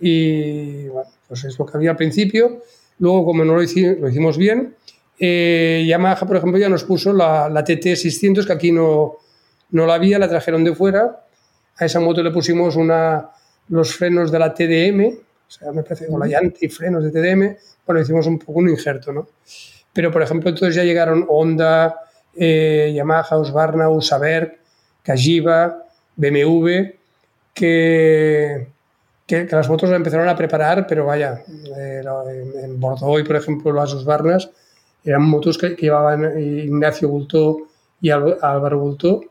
[0.01, 2.62] y bueno, pues es lo que había al principio.
[2.99, 4.75] Luego, como no lo hicimos, lo hicimos bien,
[5.19, 9.17] eh, Yamaha, por ejemplo, ya nos puso la, la TT 600, que aquí no,
[9.71, 11.25] no la había, la trajeron de fuera.
[11.77, 13.29] A esa moto le pusimos una,
[13.69, 17.12] los frenos de la TDM, o sea, me parece, con la llanta y frenos de
[17.12, 17.56] TDM.
[17.86, 19.27] Bueno, hicimos un poco un injerto, ¿no?
[19.91, 21.95] Pero, por ejemplo, entonces ya llegaron Honda,
[22.36, 24.60] eh, Yamaha, Husqvarna, Usaberg,
[25.03, 26.95] Kajiba, BMW,
[27.53, 28.67] que,
[29.25, 31.43] que, las motos la empezaron a preparar, pero vaya,
[31.77, 32.03] eh,
[32.63, 34.49] en Bordeaux, por ejemplo, las Husqvarnas,
[35.03, 37.67] eran motos que, llevaban Ignacio Bultó
[38.01, 39.21] y Álvaro Bultó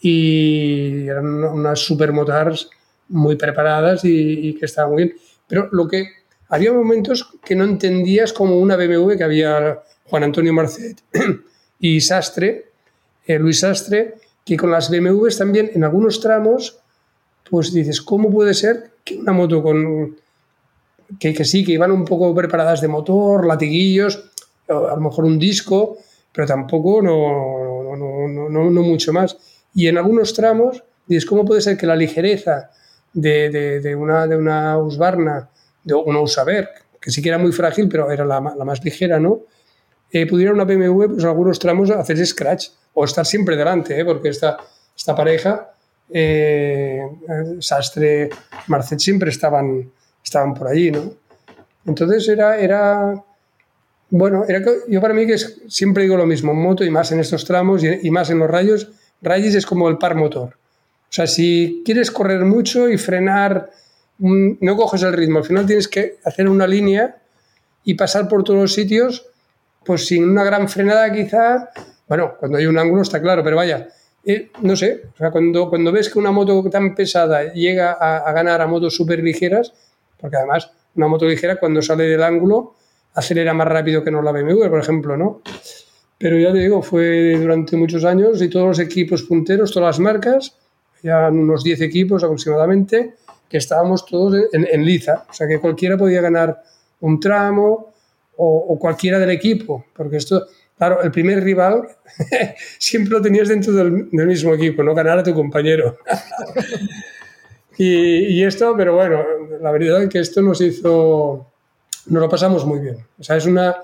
[0.00, 2.68] y eran unas supermotars
[3.08, 5.16] muy preparadas y, que estaban muy bien.
[5.46, 6.06] Pero lo que
[6.48, 11.00] había momentos que no entendías como una BMW que había Juan Antonio Marcet
[11.78, 12.70] y Sastre,
[13.26, 16.78] eh, Luis Sastre, que con las BMWs también en algunos tramos,
[17.48, 20.16] pues dices, ¿cómo puede ser que una moto con
[21.18, 24.30] que, sí, que iban un poco preparadas de motor, latiguillos,
[24.68, 25.98] a lo mejor un disco,
[26.32, 29.36] pero tampoco no, no, no, no, mucho más.
[29.74, 32.70] Y en algunos tramos, dices, ¿cómo puede ser que la ligereza
[33.12, 35.50] de, de, de una, de una Husqvarna,
[35.84, 39.20] de una Usaberg, que sí que era muy frágil, pero era la, la más ligera,
[39.20, 39.42] ¿no?
[40.10, 44.04] Eh, pudiera una BMW, pues en algunos tramos, hacer scratch o estar siempre delante, ¿eh?
[44.04, 44.58] porque esta,
[44.96, 45.73] esta pareja,
[46.10, 47.02] eh,
[47.60, 48.30] Sastre,
[48.68, 49.90] Marcet, siempre estaban,
[50.22, 51.12] estaban por allí, ¿no?
[51.86, 53.22] Entonces era, era
[54.10, 57.44] bueno, era yo para mí que siempre digo lo mismo, moto y más en estos
[57.44, 60.50] tramos y, más en los rayos, rayos es como el par motor.
[60.54, 63.70] O sea, si quieres correr mucho y frenar,
[64.18, 67.16] no coges el ritmo, al final tienes que hacer una línea
[67.82, 69.26] y pasar por todos los sitios,
[69.84, 71.70] pues sin una gran frenada quizá,
[72.08, 73.88] bueno, cuando hay un ángulo está claro, pero vaya,
[74.62, 78.66] no sé, o cuando, cuando ves que una moto tan pesada llega a, ganar a
[78.66, 79.72] motos súper ligeras,
[80.18, 82.74] porque además una moto ligera cuando sale del ángulo
[83.14, 85.42] acelera más rápido que no la BMW, por ejemplo, ¿no?
[86.18, 90.00] Pero ya te digo, fue durante muchos años y todos los equipos punteros, todas las
[90.00, 90.56] marcas,
[91.02, 93.14] ya unos 10 equipos aproximadamente,
[93.48, 95.26] que estábamos todos en, liza.
[95.28, 96.62] O sea, que cualquiera podía ganar
[97.00, 97.92] un tramo
[98.36, 101.88] o, cualquiera del equipo, porque esto, claro, el primer rival
[102.78, 105.98] siempre lo tenías dentro del, mismo equipo, no ganar a tu compañero.
[107.78, 109.22] y, esto, pero bueno,
[109.60, 111.50] la verdad es que esto nos hizo
[112.06, 112.98] nos lo pasamos muy bien.
[113.18, 113.76] O sea, es una...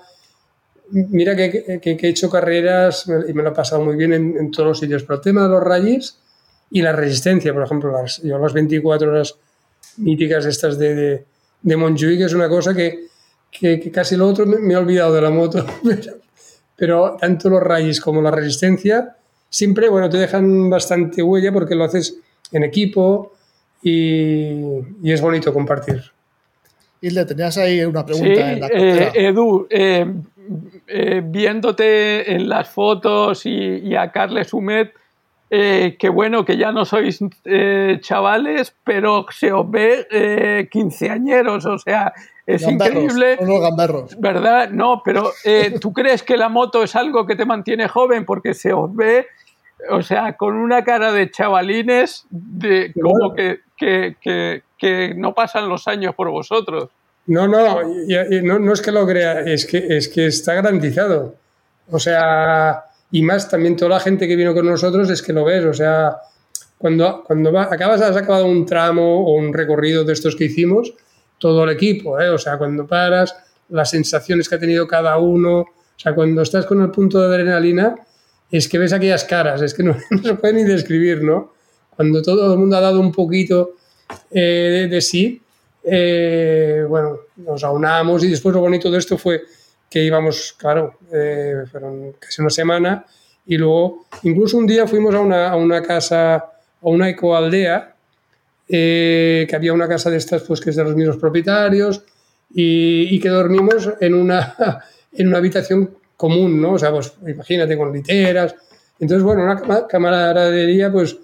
[0.90, 4.78] Mira que, he hecho carreras y me lo he pasado muy bien en, todos los
[4.80, 6.18] sitios, pero el tema de los rallies
[6.68, 9.36] y la resistencia, por ejemplo, las, yo las 24 horas
[9.98, 11.24] míticas estas de, de,
[11.62, 13.06] de Montjuic, es una cosa que,
[13.50, 15.64] que, casi lo otro me, he olvidado de la moto,
[16.80, 19.14] pero, tanto los rallies como la resistencia
[19.50, 22.16] siempre, bueno, te dejan bastante huella porque lo haces
[22.52, 23.32] en equipo
[23.82, 26.02] y, y es bonito compartir.
[27.02, 30.06] Y le tenías ahí una pregunta en la eh, Edu, eh,
[30.86, 34.94] eh, viéndote en las fotos y, a Carles Humet,
[35.50, 37.18] que bueno, que ya no sois
[38.00, 42.12] chavales, pero se os ve quinceañeros, o sea,
[42.46, 43.38] es increíble.
[44.18, 44.70] ¿Verdad?
[44.70, 45.32] No, pero
[45.80, 48.24] ¿tú crees que la moto es algo que te mantiene joven?
[48.24, 49.26] Porque se os ve,
[49.90, 55.68] o sea, con una cara de chavalines, de, como que, que, que, que no pasan
[55.68, 56.90] los años por vosotros.
[57.26, 61.34] No, no, no, no es que lo crea, es que, es que está garantizado.
[61.90, 65.44] O sea, y más también toda la gente que vino con nosotros es que lo
[65.44, 66.16] ves, o sea,
[66.78, 70.94] cuando, cuando acabas, has acabado un tramo o un recorrido de estos que hicimos,
[71.38, 72.28] todo el equipo, ¿eh?
[72.28, 73.34] o sea, cuando paras,
[73.70, 77.26] las sensaciones que ha tenido cada uno, o sea, cuando estás con el punto de
[77.26, 77.96] adrenalina,
[78.50, 81.52] es que ves aquellas caras, es que no, se puede ni describir, ¿no?
[81.94, 83.74] Cuando todo el mundo ha dado un poquito
[84.30, 85.42] eh, de, sí,
[85.84, 89.42] eh, bueno, nos aunamos y después lo bonito de esto fue
[89.90, 93.04] que íbamos, claro, eh, fueron casi una semana
[93.44, 96.44] y luego incluso un día fuimos a una, a una casa, a
[96.82, 97.96] una ecoaldea,
[98.68, 102.04] eh, que había una casa de estas pues que es de los mismos propietarios
[102.54, 104.54] y, que dormimos en una,
[105.12, 106.74] en una habitación común, ¿no?
[106.74, 108.54] O sea, pues imagínate con literas.
[109.00, 111.16] Entonces, bueno, una camaradería pues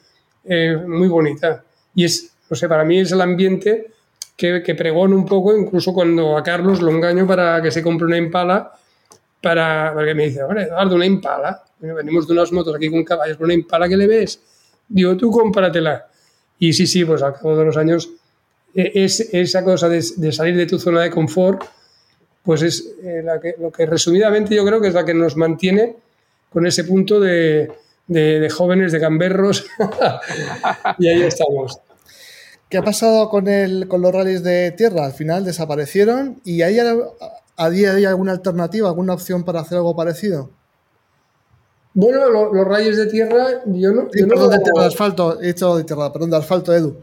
[0.86, 1.62] muy bonita.
[1.94, 3.92] Y es, no sé, para mí es el ambiente
[4.36, 8.18] que, que un poco, incluso cuando a Carlos lo engaño para que se compre una
[8.18, 8.72] impala,
[9.40, 11.62] para, porque me dice, vale, Eduardo, una impala.
[11.78, 14.40] Venimos de unas motos aquí con caballos, una impala que le ves.
[14.88, 16.06] Digo, tú cómpratela.
[16.58, 18.10] Y sí, sí, pues al cabo de los años,
[18.74, 21.64] e, es esa cosa de, salir de tu zona de confort,
[22.42, 25.36] pues es eh, la que, lo que resumidamente yo creo que es la que nos
[25.36, 25.96] mantiene
[26.50, 27.70] con ese punto de,
[28.06, 29.66] de, jóvenes, de gamberros,
[30.98, 31.80] y ahí estamos.
[32.68, 35.04] ¿Qué ha pasado con, el, con los rallies de tierra?
[35.04, 39.78] Al final desaparecieron y ¿hay a día de hoy alguna alternativa, alguna opción para hacer
[39.78, 40.50] algo parecido?
[41.94, 44.08] Bueno, los rallies de tierra, yo no.
[44.10, 46.98] perdón, de, tierra, de asfalto, he hecho de tierra, perdón, de asfalto, Edu.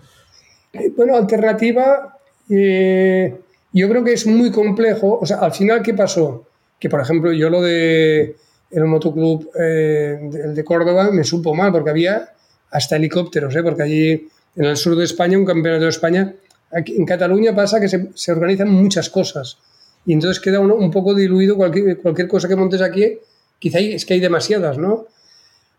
[0.74, 3.36] Eh, bueno, alternativa, eh,
[3.72, 5.18] yo creo que es muy complejo.
[5.20, 6.46] O sea, al final, ¿qué pasó?
[6.78, 8.36] Que, por ejemplo, yo lo de
[8.70, 12.34] el motoclub, eh, el de Córdoba, me supo mal, porque había
[12.70, 13.64] hasta helicópteros, ¿eh?
[13.64, 16.34] porque allí en el sur de España, un campeonato de España,
[16.72, 19.58] aquí, en Cataluña pasa que se, se, organizan muchas cosas
[20.06, 23.20] y entonces queda uno un poco diluido cualquier, cualquier cosa que montes aquí,
[23.60, 25.08] quizá es que hay demasiadas, ¿no?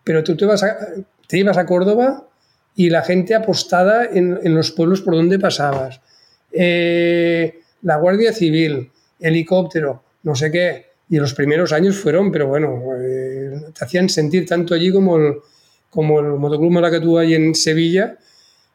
[0.02, 0.76] Pero tú te, vas a,
[1.26, 2.26] te ibas a Córdoba
[2.76, 6.00] y la gente apostada en, en los pueblos por donde pasabas.
[6.52, 10.86] Eh, la Guardia Civil, helicóptero, no sé qué.
[11.10, 15.34] Y los primeros años fueron, pero bueno, eh, te hacían sentir tanto allí como el,
[15.90, 18.16] como el motoclub Malacatú ahí en Sevilla,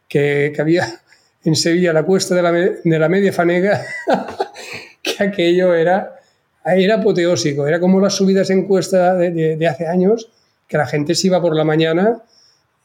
[0.10, 1.02] que, que, había
[1.46, 3.82] en Sevilla la cuesta de la, de la media fanega,
[5.02, 6.20] que aquello era,
[6.66, 10.30] era apoteósico, era como las subidas en cuesta de, de, hace años,
[10.68, 12.22] que la gente se iba por la mañana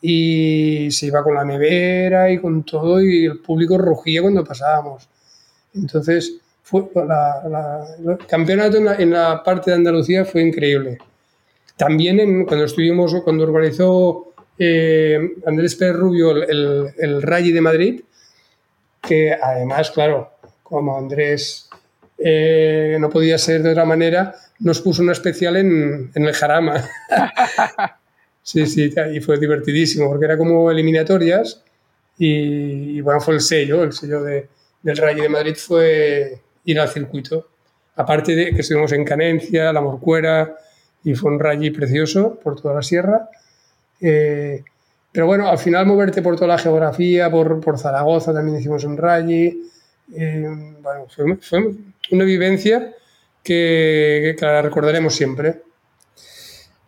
[0.01, 5.09] y se iba con la nevera y con todo y el público rugía cuando pasábamos.
[5.75, 10.99] Entonces, fue la, el campeonato en la, parte de Andalucía fue increíble.
[11.77, 18.01] También cuando estuvimos, cuando organizó eh, Andrés Pérez Rubio el, el, Rally de Madrid,
[19.03, 20.31] que además, claro,
[20.63, 21.69] como Andrés
[22.19, 26.85] eh, no podía ser de otra manera, nos puso una especial en, en el Jarama.
[28.47, 31.65] Sí, sí, y fue divertidísimo, porque era como eliminatorias
[32.19, 34.49] y, bueno, fue el sello, el sello de,
[34.83, 37.49] del Rally de Madrid fue ir al circuito.
[37.97, 40.57] Aparte de que estuvimos en Canencia, La Morcuera,
[41.05, 43.31] y fue un rally precioso por toda la sierra.
[44.01, 44.63] Eh,
[45.13, 48.97] pero bueno, al final moverte por toda la geografía, por, por Zaragoza también hicimos un
[48.97, 49.63] rally.
[50.15, 50.47] Eh,
[50.83, 51.07] bueno,
[51.41, 51.75] fue,
[52.11, 52.93] una vivencia
[53.43, 55.63] que, que la recordaremos siempre.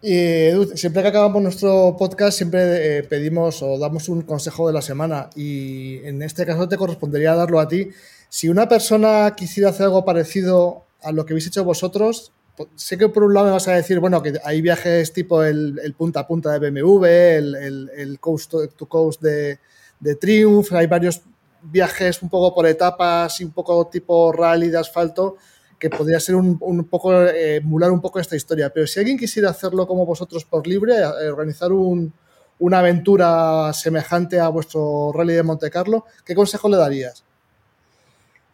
[0.03, 4.83] Y siempre que acabamos nuestro podcast, siempre eh, pedimos o damos un consejo de la
[4.83, 5.31] semana.
[5.35, 7.91] Y en este caso te correspondería darlo a ti.
[8.29, 12.33] Si una persona quisiera hacer algo parecido a lo que habéis hecho vosotros,
[12.75, 15.79] sé que por un lado me vas a decir, bueno, que hay viajes tipo el,
[15.83, 19.59] el punta a punta de BMW, el, el, el coast to coast de,
[20.01, 21.23] de Triumph, hay varios
[21.63, 25.37] viajes un poco por etapas y un poco tipo rally de asfalto
[25.79, 28.71] que podría ser un, un poco, eh, emular un poco esta historia.
[28.71, 32.13] Pero si alguien quisiera hacerlo como vosotros por libre, eh, organizar un,
[32.59, 37.26] una aventura semejante a vuestro rally de Monte Carlo, ¿qué consejo le darías?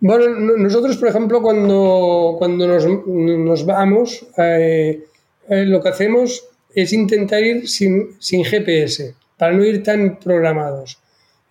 [0.05, 5.05] Bueno, nosotros, por ejemplo, cuando, cuando nos, nos vamos, eh,
[5.49, 10.99] eh, lo que hacemos es intentar ir sin, sin, GPS, para no ir tan programados.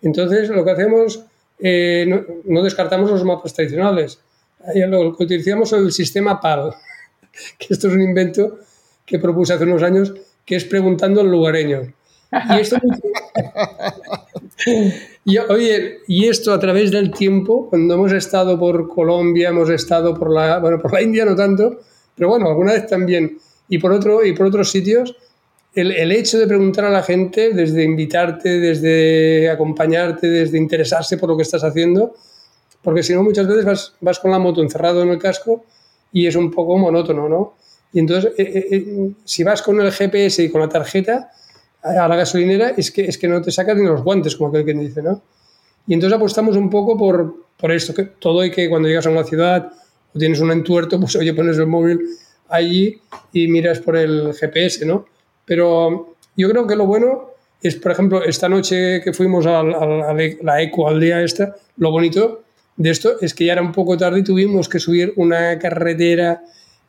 [0.02, 1.24] Entonces, lo que hacemos,
[1.60, 4.18] eh, no, no descartamos los mapas tradicionales
[4.88, 6.74] lo que utilizamos el sistema PAL,
[7.58, 8.58] que esto es un invento
[9.04, 10.12] que propuse hace unos años,
[10.44, 11.92] que es preguntando al lugareño.
[12.50, 12.76] Y esto,
[15.24, 20.14] y, oye, y esto a través del tiempo, cuando hemos estado por Colombia, hemos estado
[20.14, 21.80] por la, bueno, por la India no tanto,
[22.14, 25.14] pero bueno, alguna vez también, y por, otro, y por otros sitios,
[25.74, 31.30] el, el, hecho de preguntar a la gente, desde invitarte, desde acompañarte, desde interesarse por
[31.30, 32.14] lo que estás haciendo,
[32.82, 35.64] porque si no muchas veces vas, vas con la moto encerrado en el casco
[36.12, 37.54] y es un poco monótono, ¿no?
[37.92, 41.30] Y entonces, eh, eh, eh si vas con el GPS y con la tarjeta
[41.82, 44.64] a la gasolinera, es que, es que no te sacas ni los guantes, como aquel
[44.64, 45.22] que dice, ¿no?
[45.86, 49.10] Y entonces apostamos un poco por, por esto, que todo y que cuando llegas a
[49.10, 49.72] una ciudad
[50.14, 52.00] o tienes un entuerto, pues oye, pones el móvil
[52.48, 53.00] allí
[53.32, 55.06] y miras por el GPS, ¿no?
[55.44, 60.10] Pero yo creo que lo bueno es, por ejemplo, esta noche que fuimos a, a,
[60.10, 62.42] a la Eco Aldea esta, lo bonito
[62.76, 66.42] de esto es que ya era un poco tarde y tuvimos que subir una carretera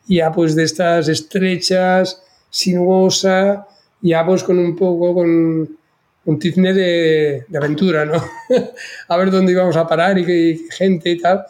[0.08, 3.68] ya pues de estas estrechas, sinuosa,
[4.04, 5.78] ya pues con un poco con
[6.26, 8.24] un tizne de, de aventura, ¿no?
[9.08, 11.46] a ver dónde íbamos a parar y qué gente y tal.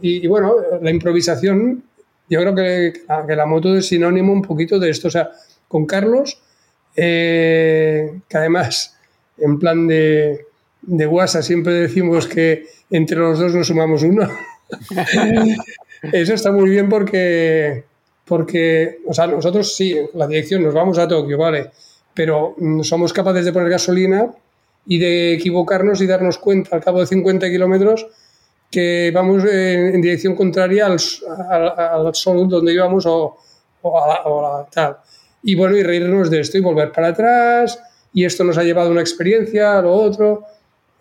[0.00, 1.82] Y, y, bueno, la improvisación,
[2.28, 2.92] yo creo que,
[3.26, 5.08] que, la moto es sinónimo un poquito de esto.
[5.08, 5.30] O sea,
[5.68, 6.40] con Carlos,
[6.96, 8.96] eh, que además,
[9.38, 10.46] en plan de,
[10.82, 14.28] de WhatsApp siempre decimos que entre los dos nos sumamos uno.
[16.12, 17.84] Eso está muy bien porque,
[18.24, 21.70] porque, o sea, nosotros sí, la dirección, nos vamos a Tokio, vale,
[22.14, 24.30] pero somos capaces de poner gasolina
[24.86, 28.06] y de equivocarnos y darnos cuenta al cabo de 50 kilómetros
[28.70, 30.98] que vamos en, dirección contraria al,
[31.76, 33.36] al, sol donde íbamos o,
[33.82, 34.96] o, tal.
[35.42, 37.78] Y bueno, y reírnos de esto y volver para atrás,
[38.14, 40.44] y esto nos ha llevado a una experiencia, a lo otro.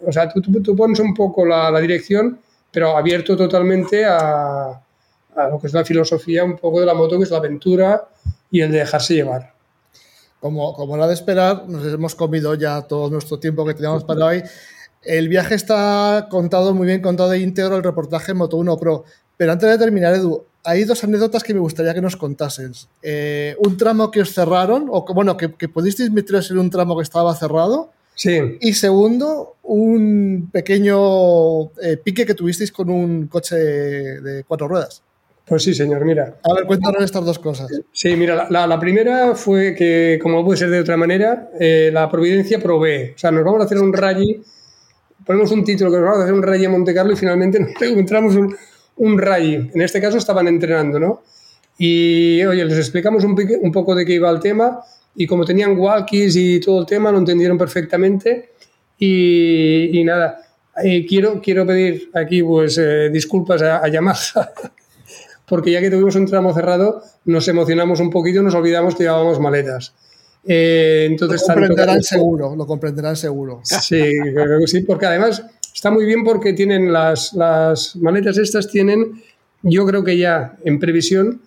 [0.05, 2.39] O sea, tú, tú, pones un poco la, la, dirección,
[2.71, 4.81] pero abierto totalmente a,
[5.35, 8.09] a lo que es la filosofía un poco de la moto, que es la aventura
[8.49, 9.50] y el de dejarse llevar.
[10.41, 14.25] Como, como la de esperar, nos hemos comido ya todo nuestro tiempo que teníamos para
[14.25, 14.43] hoy.
[15.03, 19.05] El viaje está contado, muy bien contado de íntegro, el reportaje Moto 1 Pro.
[19.37, 22.89] Pero antes de terminar, Edu, hay dos anécdotas que me gustaría que nos contases.
[23.03, 26.97] Eh, un tramo que os cerraron, o bueno, que, que pudisteis meteros en un tramo
[26.97, 27.91] que estaba cerrado.
[28.15, 28.39] Sí.
[28.61, 35.03] Y segundo, un pequeño eh, pique que tuvisteis con un coche de cuatro ruedas.
[35.45, 36.39] Pues sí, señor, mira.
[36.43, 37.67] A ver, cuéntanos estas dos cosas.
[37.91, 42.59] Sí, mira, la, primera fue que, como puede ser de otra manera, eh, la Providencia
[42.59, 43.11] provee.
[43.15, 44.41] O sea, nos vamos a hacer un rally,
[45.25, 47.59] ponemos un título que nos vamos a hacer un rally en Monte Carlo y finalmente
[47.59, 48.55] nos encontramos un,
[48.97, 49.71] un rally.
[49.73, 51.23] En este caso estaban entrenando, ¿no?
[51.77, 54.79] Y, oye, les explicamos un, un poco de qué iba el tema
[55.15, 58.51] y como tenían walkies y todo el tema, lo entendieron perfectamente.
[58.97, 60.39] Y, y nada,
[60.83, 64.51] eh, quiero, quiero pedir aquí pues eh, disculpas a, a Yamaha
[65.51, 69.03] porque ya que tuvimos un tramo cerrado, nos emocionamos un poquito y nos olvidamos que
[69.03, 69.93] llevábamos maletas.
[70.45, 73.59] Eh, entonces, lo comprenderán seguro, lo comprenderán seguro.
[73.65, 74.01] Sí,
[74.33, 75.43] creo que sí, porque además
[75.75, 79.21] está muy bien porque tienen las, las maletas estas, tienen,
[79.61, 81.41] yo creo que ya en previsión,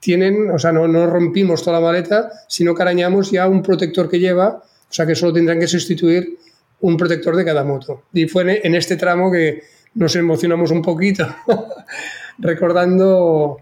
[0.00, 4.08] tienen, o sea, no, no rompimos toda la maleta, sino que arañamos ya un protector
[4.08, 6.38] que lleva, o sea que solo tendrán que sustituir
[6.80, 8.04] un protector de cada moto.
[8.14, 9.60] Y fue en este tramo que
[9.94, 11.26] nos emocionamos un poquito
[12.38, 13.58] recordando...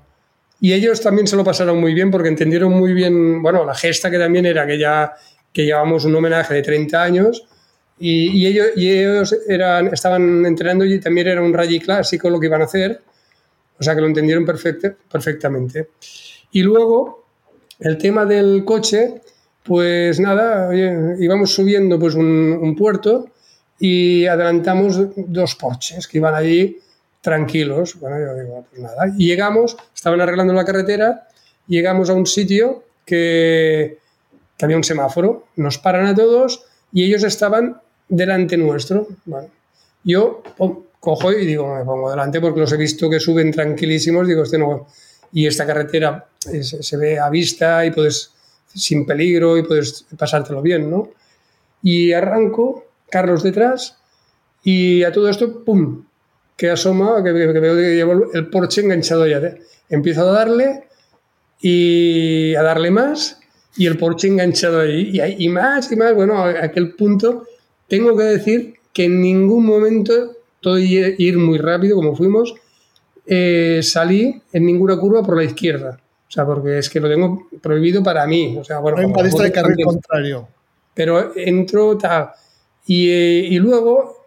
[0.60, 4.10] Y ellos también se lo pasaron muy bien porque entendieron muy bien, bueno, la gesta
[4.10, 5.14] que también era que ya
[5.52, 7.46] que llevábamos un homenaje de 30 años
[7.96, 12.46] y, ellos, y ellos eran, estaban entrenando y también era un rally clásico lo que
[12.46, 13.00] iban a hacer,
[13.78, 15.90] o sea que lo entendieron perfectamente.
[16.50, 17.24] Y luego,
[17.78, 19.20] el tema del coche,
[19.62, 23.30] pues nada, íbamos subiendo pues un puerto
[23.78, 26.78] y adelantamos dos porches que iban allí
[27.20, 27.98] tranquilos.
[28.00, 29.12] Bueno, yo digo, pues nada.
[29.16, 31.28] Y llegamos, estaban arreglando la carretera,
[31.66, 33.98] llegamos a un sitio que,
[34.56, 39.06] que había un semáforo, nos paran a todos y ellos estaban delante nuestro.
[39.24, 39.48] Bueno,
[40.04, 40.42] yo
[41.00, 44.58] cojo y digo, me pongo delante porque los he visto que suben tranquilísimos, digo, este
[44.58, 44.86] no.
[45.32, 48.32] Y esta carretera se ve a vista y puedes,
[48.74, 51.10] sin peligro y puedes pasártelo bien, ¿no?
[51.82, 53.98] Y arranco, Carlos detrás,
[54.62, 56.04] y a todo esto, ¡pum!
[56.58, 59.40] que asoma, que, veo que llevo el Porsche enganchado ya.
[59.88, 60.84] Empiezo a darle
[61.60, 63.38] y a darle más
[63.76, 65.12] y el Porsche enganchado ahí.
[65.14, 66.14] Y, y más y más.
[66.14, 67.44] Bueno, a aquel punto
[67.86, 72.52] tengo que decir que en ningún momento, todo ir muy rápido como fuimos,
[73.24, 76.00] eh, salí en ninguna curva por la izquierda.
[76.26, 78.56] O sea, porque es que lo tengo prohibido para mí.
[78.58, 80.48] O sea, bueno, no de carril contrario.
[80.92, 82.30] Pero entro tal.
[82.88, 84.18] Y, eh, y luego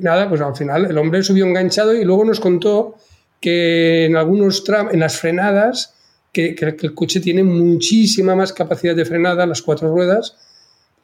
[0.00, 2.96] nada, pues al final el hombre subió enganchado y luego nos contó
[3.40, 5.94] que en algunos en las frenadas,
[6.32, 10.36] que, el coche tiene muchísima más capacidad de frenada, las cuatro ruedas,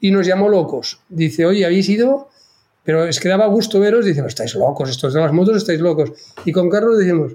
[0.00, 1.00] y nos llamó locos.
[1.08, 2.28] Dice, oye, habéis ido,
[2.82, 6.12] pero es que daba gusto veros, dice, estáis locos, estos de las motos estáis locos.
[6.44, 7.32] Y con Carlos decimos,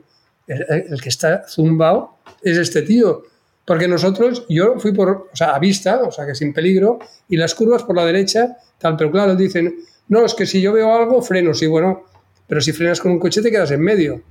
[0.48, 3.24] el, que está zumbado es este tío.
[3.70, 6.98] Porque nosotros, yo fui por, a vista, o sea, que sin peligro,
[7.28, 9.76] y las curvas por la derecha, tal, pero claro, dicen,
[10.08, 12.04] no, es que si yo veo algo, freno, sí, bueno,
[12.48, 14.24] pero si frenas con un coche te quedas en medio.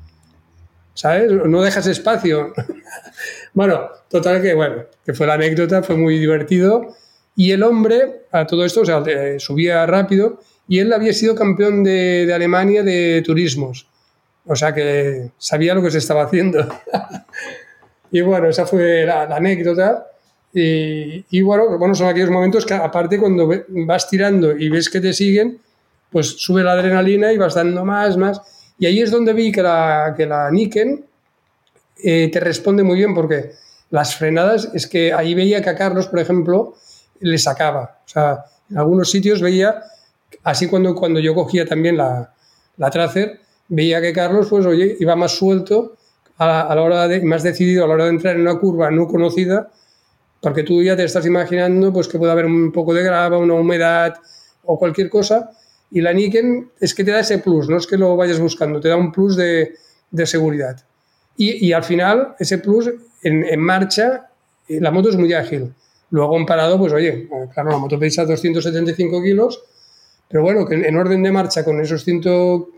[0.92, 1.30] ¿Sabes?
[1.30, 2.52] No dejas espacio.
[3.54, 6.96] bueno, total que, bueno, que fue la anécdota, fue muy divertido.
[7.36, 9.04] Y el hombre, a todo esto, o sea,
[9.38, 13.86] subía rápido y él había sido campeón de, Alemania de turismos.
[14.46, 16.66] O sea que sabía lo que se estaba haciendo.
[18.10, 20.06] y bueno, esa fue la anécdota.
[20.52, 25.00] Y, y, bueno, bueno, son aquellos momentos que aparte cuando vas tirando y ves que
[25.00, 25.60] te siguen,
[26.10, 28.40] pues sube la adrenalina y vas dando más, más.
[28.78, 31.04] Y ahí es donde vi que la, que la Niken
[32.02, 33.52] eh, te responde muy bien porque
[33.90, 36.74] las frenadas, es que ahí veía que a Carlos, por ejemplo,
[37.20, 38.00] le sacaba.
[38.04, 39.82] O sea, en algunos sitios veía,
[40.44, 42.32] así cuando, cuando yo cogía también la,
[42.76, 45.96] la Tracer, veía que Carlos, pues oye, iba más suelto
[46.38, 49.06] a, la hora de, más decidido a la hora de entrar en una curva no
[49.06, 49.70] conocida
[50.40, 53.54] porque tú ya te estás imaginando pues, que puede haber un poco de grava, una
[53.54, 54.14] humedad
[54.64, 55.50] o cualquier cosa,
[55.90, 58.80] y la Niken es que te da ese plus, no es que lo vayas buscando,
[58.80, 59.74] te da un plus de,
[60.10, 60.76] de seguridad.
[61.36, 62.90] Y, y, al final, ese plus
[63.22, 64.30] en, en, marcha,
[64.68, 65.72] eh, la moto es muy ágil.
[66.10, 69.62] Luego en parado, pues oye, eh, claro, la moto pesa 275 kilos,
[70.28, 72.20] pero bueno, que en orden de marcha con esos 100,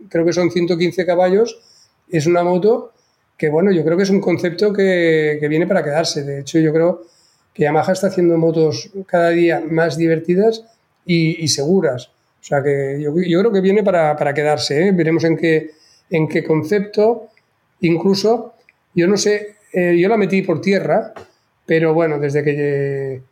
[0.09, 1.59] creo que son 115 caballos,
[2.09, 2.93] es una moto
[3.41, 6.25] que, bueno, yo creo que es un concepto que, que viene para quedarse.
[6.25, 7.07] De hecho, yo creo
[7.55, 10.67] que Yamaha está haciendo motos cada día más divertidas
[11.07, 12.09] y, seguras.
[12.09, 14.89] O sea que yo, yo creo que viene para, para quedarse.
[14.89, 14.93] ¿eh?
[14.93, 15.71] Veremos en qué,
[16.11, 17.29] en qué concepto.
[17.81, 18.57] Incluso,
[18.95, 21.15] yo no sé, eh, yo la metí por tierra,
[21.65, 23.23] pero bueno, desde que...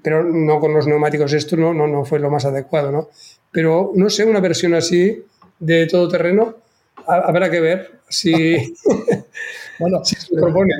[0.00, 3.08] Pero no con los neumáticos, esto no, no, no fue lo más adecuado, ¿no?
[3.50, 5.24] Pero no sé, una versión así
[5.58, 6.54] de todo terreno,
[7.06, 8.74] habrá que ver si,
[9.78, 10.72] bueno, si se propone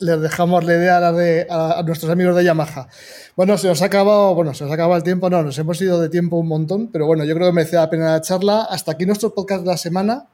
[0.00, 2.88] les dejamos la idea a, a, nuestros amigos de Yamaha.
[3.36, 5.80] Bueno, se nos ha acabado, bueno, se nos ha acabado el tiempo, no, nos hemos
[5.80, 8.62] ido de tiempo un montón, pero bueno, yo creo que merece la pena la charla.
[8.62, 10.26] Hasta aquí nuestro podcast de la semana.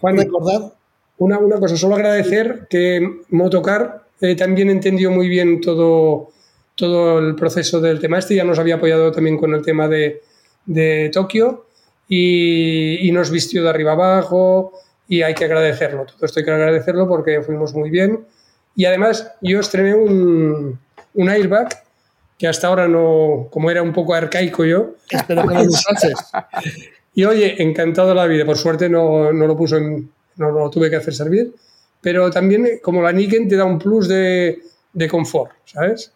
[0.00, 0.72] Juan, recordar.
[1.18, 6.30] Una, una cosa, solo agradecer que Motocar eh, también entendió muy bien todo,
[6.76, 10.22] todo el proceso del tema este, ya nos había apoyado también con el tema de,
[10.66, 11.66] de Tokio
[12.08, 14.74] y, y nos vistió de arriba abajo
[15.08, 16.04] y hay que agradecerlo.
[16.04, 18.26] Todo esto hay que agradecerlo porque fuimos muy bien
[18.76, 20.78] y además yo estrené un,
[21.14, 21.68] un airbag
[22.38, 24.94] que hasta ahora no, como era un poco arcaico yo.
[25.10, 26.14] Espero que no lo usases.
[27.14, 28.44] Y oye, encantado la vida.
[28.44, 31.52] Por suerte no, no lo puso en, no lo tuve que hacer servir.
[32.00, 34.60] Pero también, como la Niken te da un plus de,
[34.92, 36.12] de confort, ¿sabes?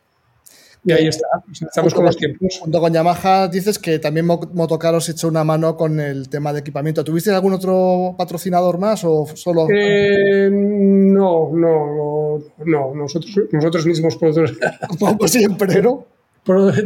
[0.85, 2.59] Y ahí está, estamos con los tiempos.
[2.61, 6.61] Junto con Yamaha dices que también Motocar os echó una mano con el tema de
[6.61, 7.05] equipamiento.
[7.05, 9.69] ¿Tuviste algún otro patrocinador más o solo...?
[9.73, 14.59] Eh, no, no, no, nosotros, nosotros mismos productores.
[14.99, 16.07] Como siempre, ¿no?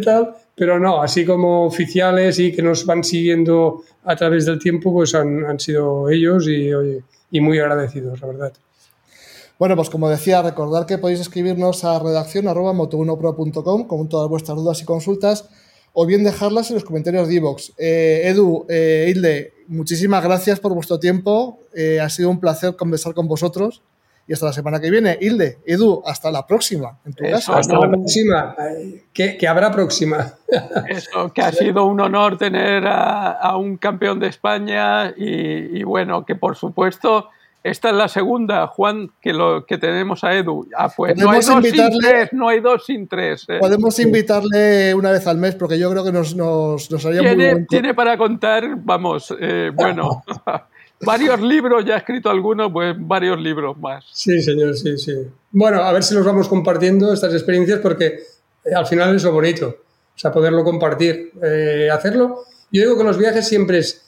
[0.05, 4.93] tal, pero no, así como oficiales y que nos van siguiendo a través del tiempo,
[4.93, 6.71] pues han, han sido ellos y,
[7.31, 8.53] y muy agradecidos, la verdad.
[9.59, 14.59] Bueno, pues como decía, recordar que podéis escribirnos a redacción arroba moto1pro.com con todas vuestras
[14.59, 15.49] dudas y consultas
[15.95, 17.71] o bien dejarlas en los comentarios de iVoox.
[17.79, 21.61] Eh, Edu, eh, Hilde, muchísimas gracias por vuestro tiempo.
[21.75, 23.83] Eh, ha sido un placer conversar con vosotros
[24.29, 25.17] y hasta la semana que viene.
[25.19, 26.99] Hilde, Edu, hasta la próxima.
[27.07, 28.55] En tu Hasta la próxima.
[29.15, 30.35] Que, habrá próxima.
[30.91, 36.27] Eso, que ha sido un honor tener a, un campeón de España y, y bueno,
[36.27, 37.31] que por supuesto
[37.67, 40.69] esta es la segunda, Juan, que, lo, que tenemos a Edu.
[40.77, 43.45] Ah, pues no hay dos sin tres, no hay dos sin tres.
[43.49, 43.59] Eh.
[43.59, 47.35] Podemos invitarle una vez al mes porque yo creo que nos, nos, nos haría ¿Tiene,
[47.35, 50.23] muy buen Tiene para contar, vamos, eh, bueno,
[51.01, 54.05] varios libros, ya ha escrito algunos, pues varios libros más.
[54.13, 55.15] Sí, señor, sí, sí.
[55.51, 58.21] Bueno, a ver si los vamos compartiendo estas experiencias porque
[58.65, 59.67] eh, al final es lo bonito,
[60.15, 61.33] o sea, poderlo compartir,
[61.93, 62.45] hacerlo.
[62.71, 64.05] Yo digo que los viajes siempre es,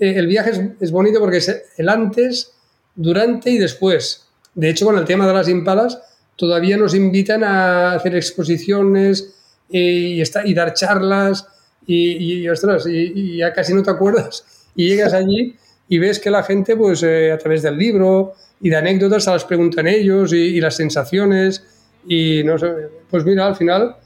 [0.00, 2.55] el viaje es, es bonito porque es el antes
[2.96, 4.26] durante y después.
[4.54, 5.98] De hecho, con el tema de las impalas,
[6.34, 9.34] todavía nos invitan a hacer exposiciones
[9.68, 11.46] y, y dar charlas
[11.86, 14.44] y, y ostras, y, ya casi no te acuerdas.
[14.74, 15.56] Y llegas allí
[15.88, 19.30] y ves que la gente, pues eh, a través del libro y de anécdotas, se
[19.30, 21.64] las preguntan ellos y, las sensaciones.
[22.08, 22.72] Y no sé,
[23.10, 23.96] pues mira, al final,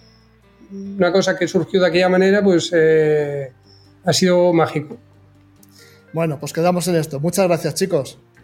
[0.71, 3.53] una cosa que surgió de aquella manera, pues eh,
[4.05, 4.99] ha sido mágico.
[6.13, 7.21] Bueno, pues quedamos en esto.
[7.21, 8.19] Muchas gracias, chicos.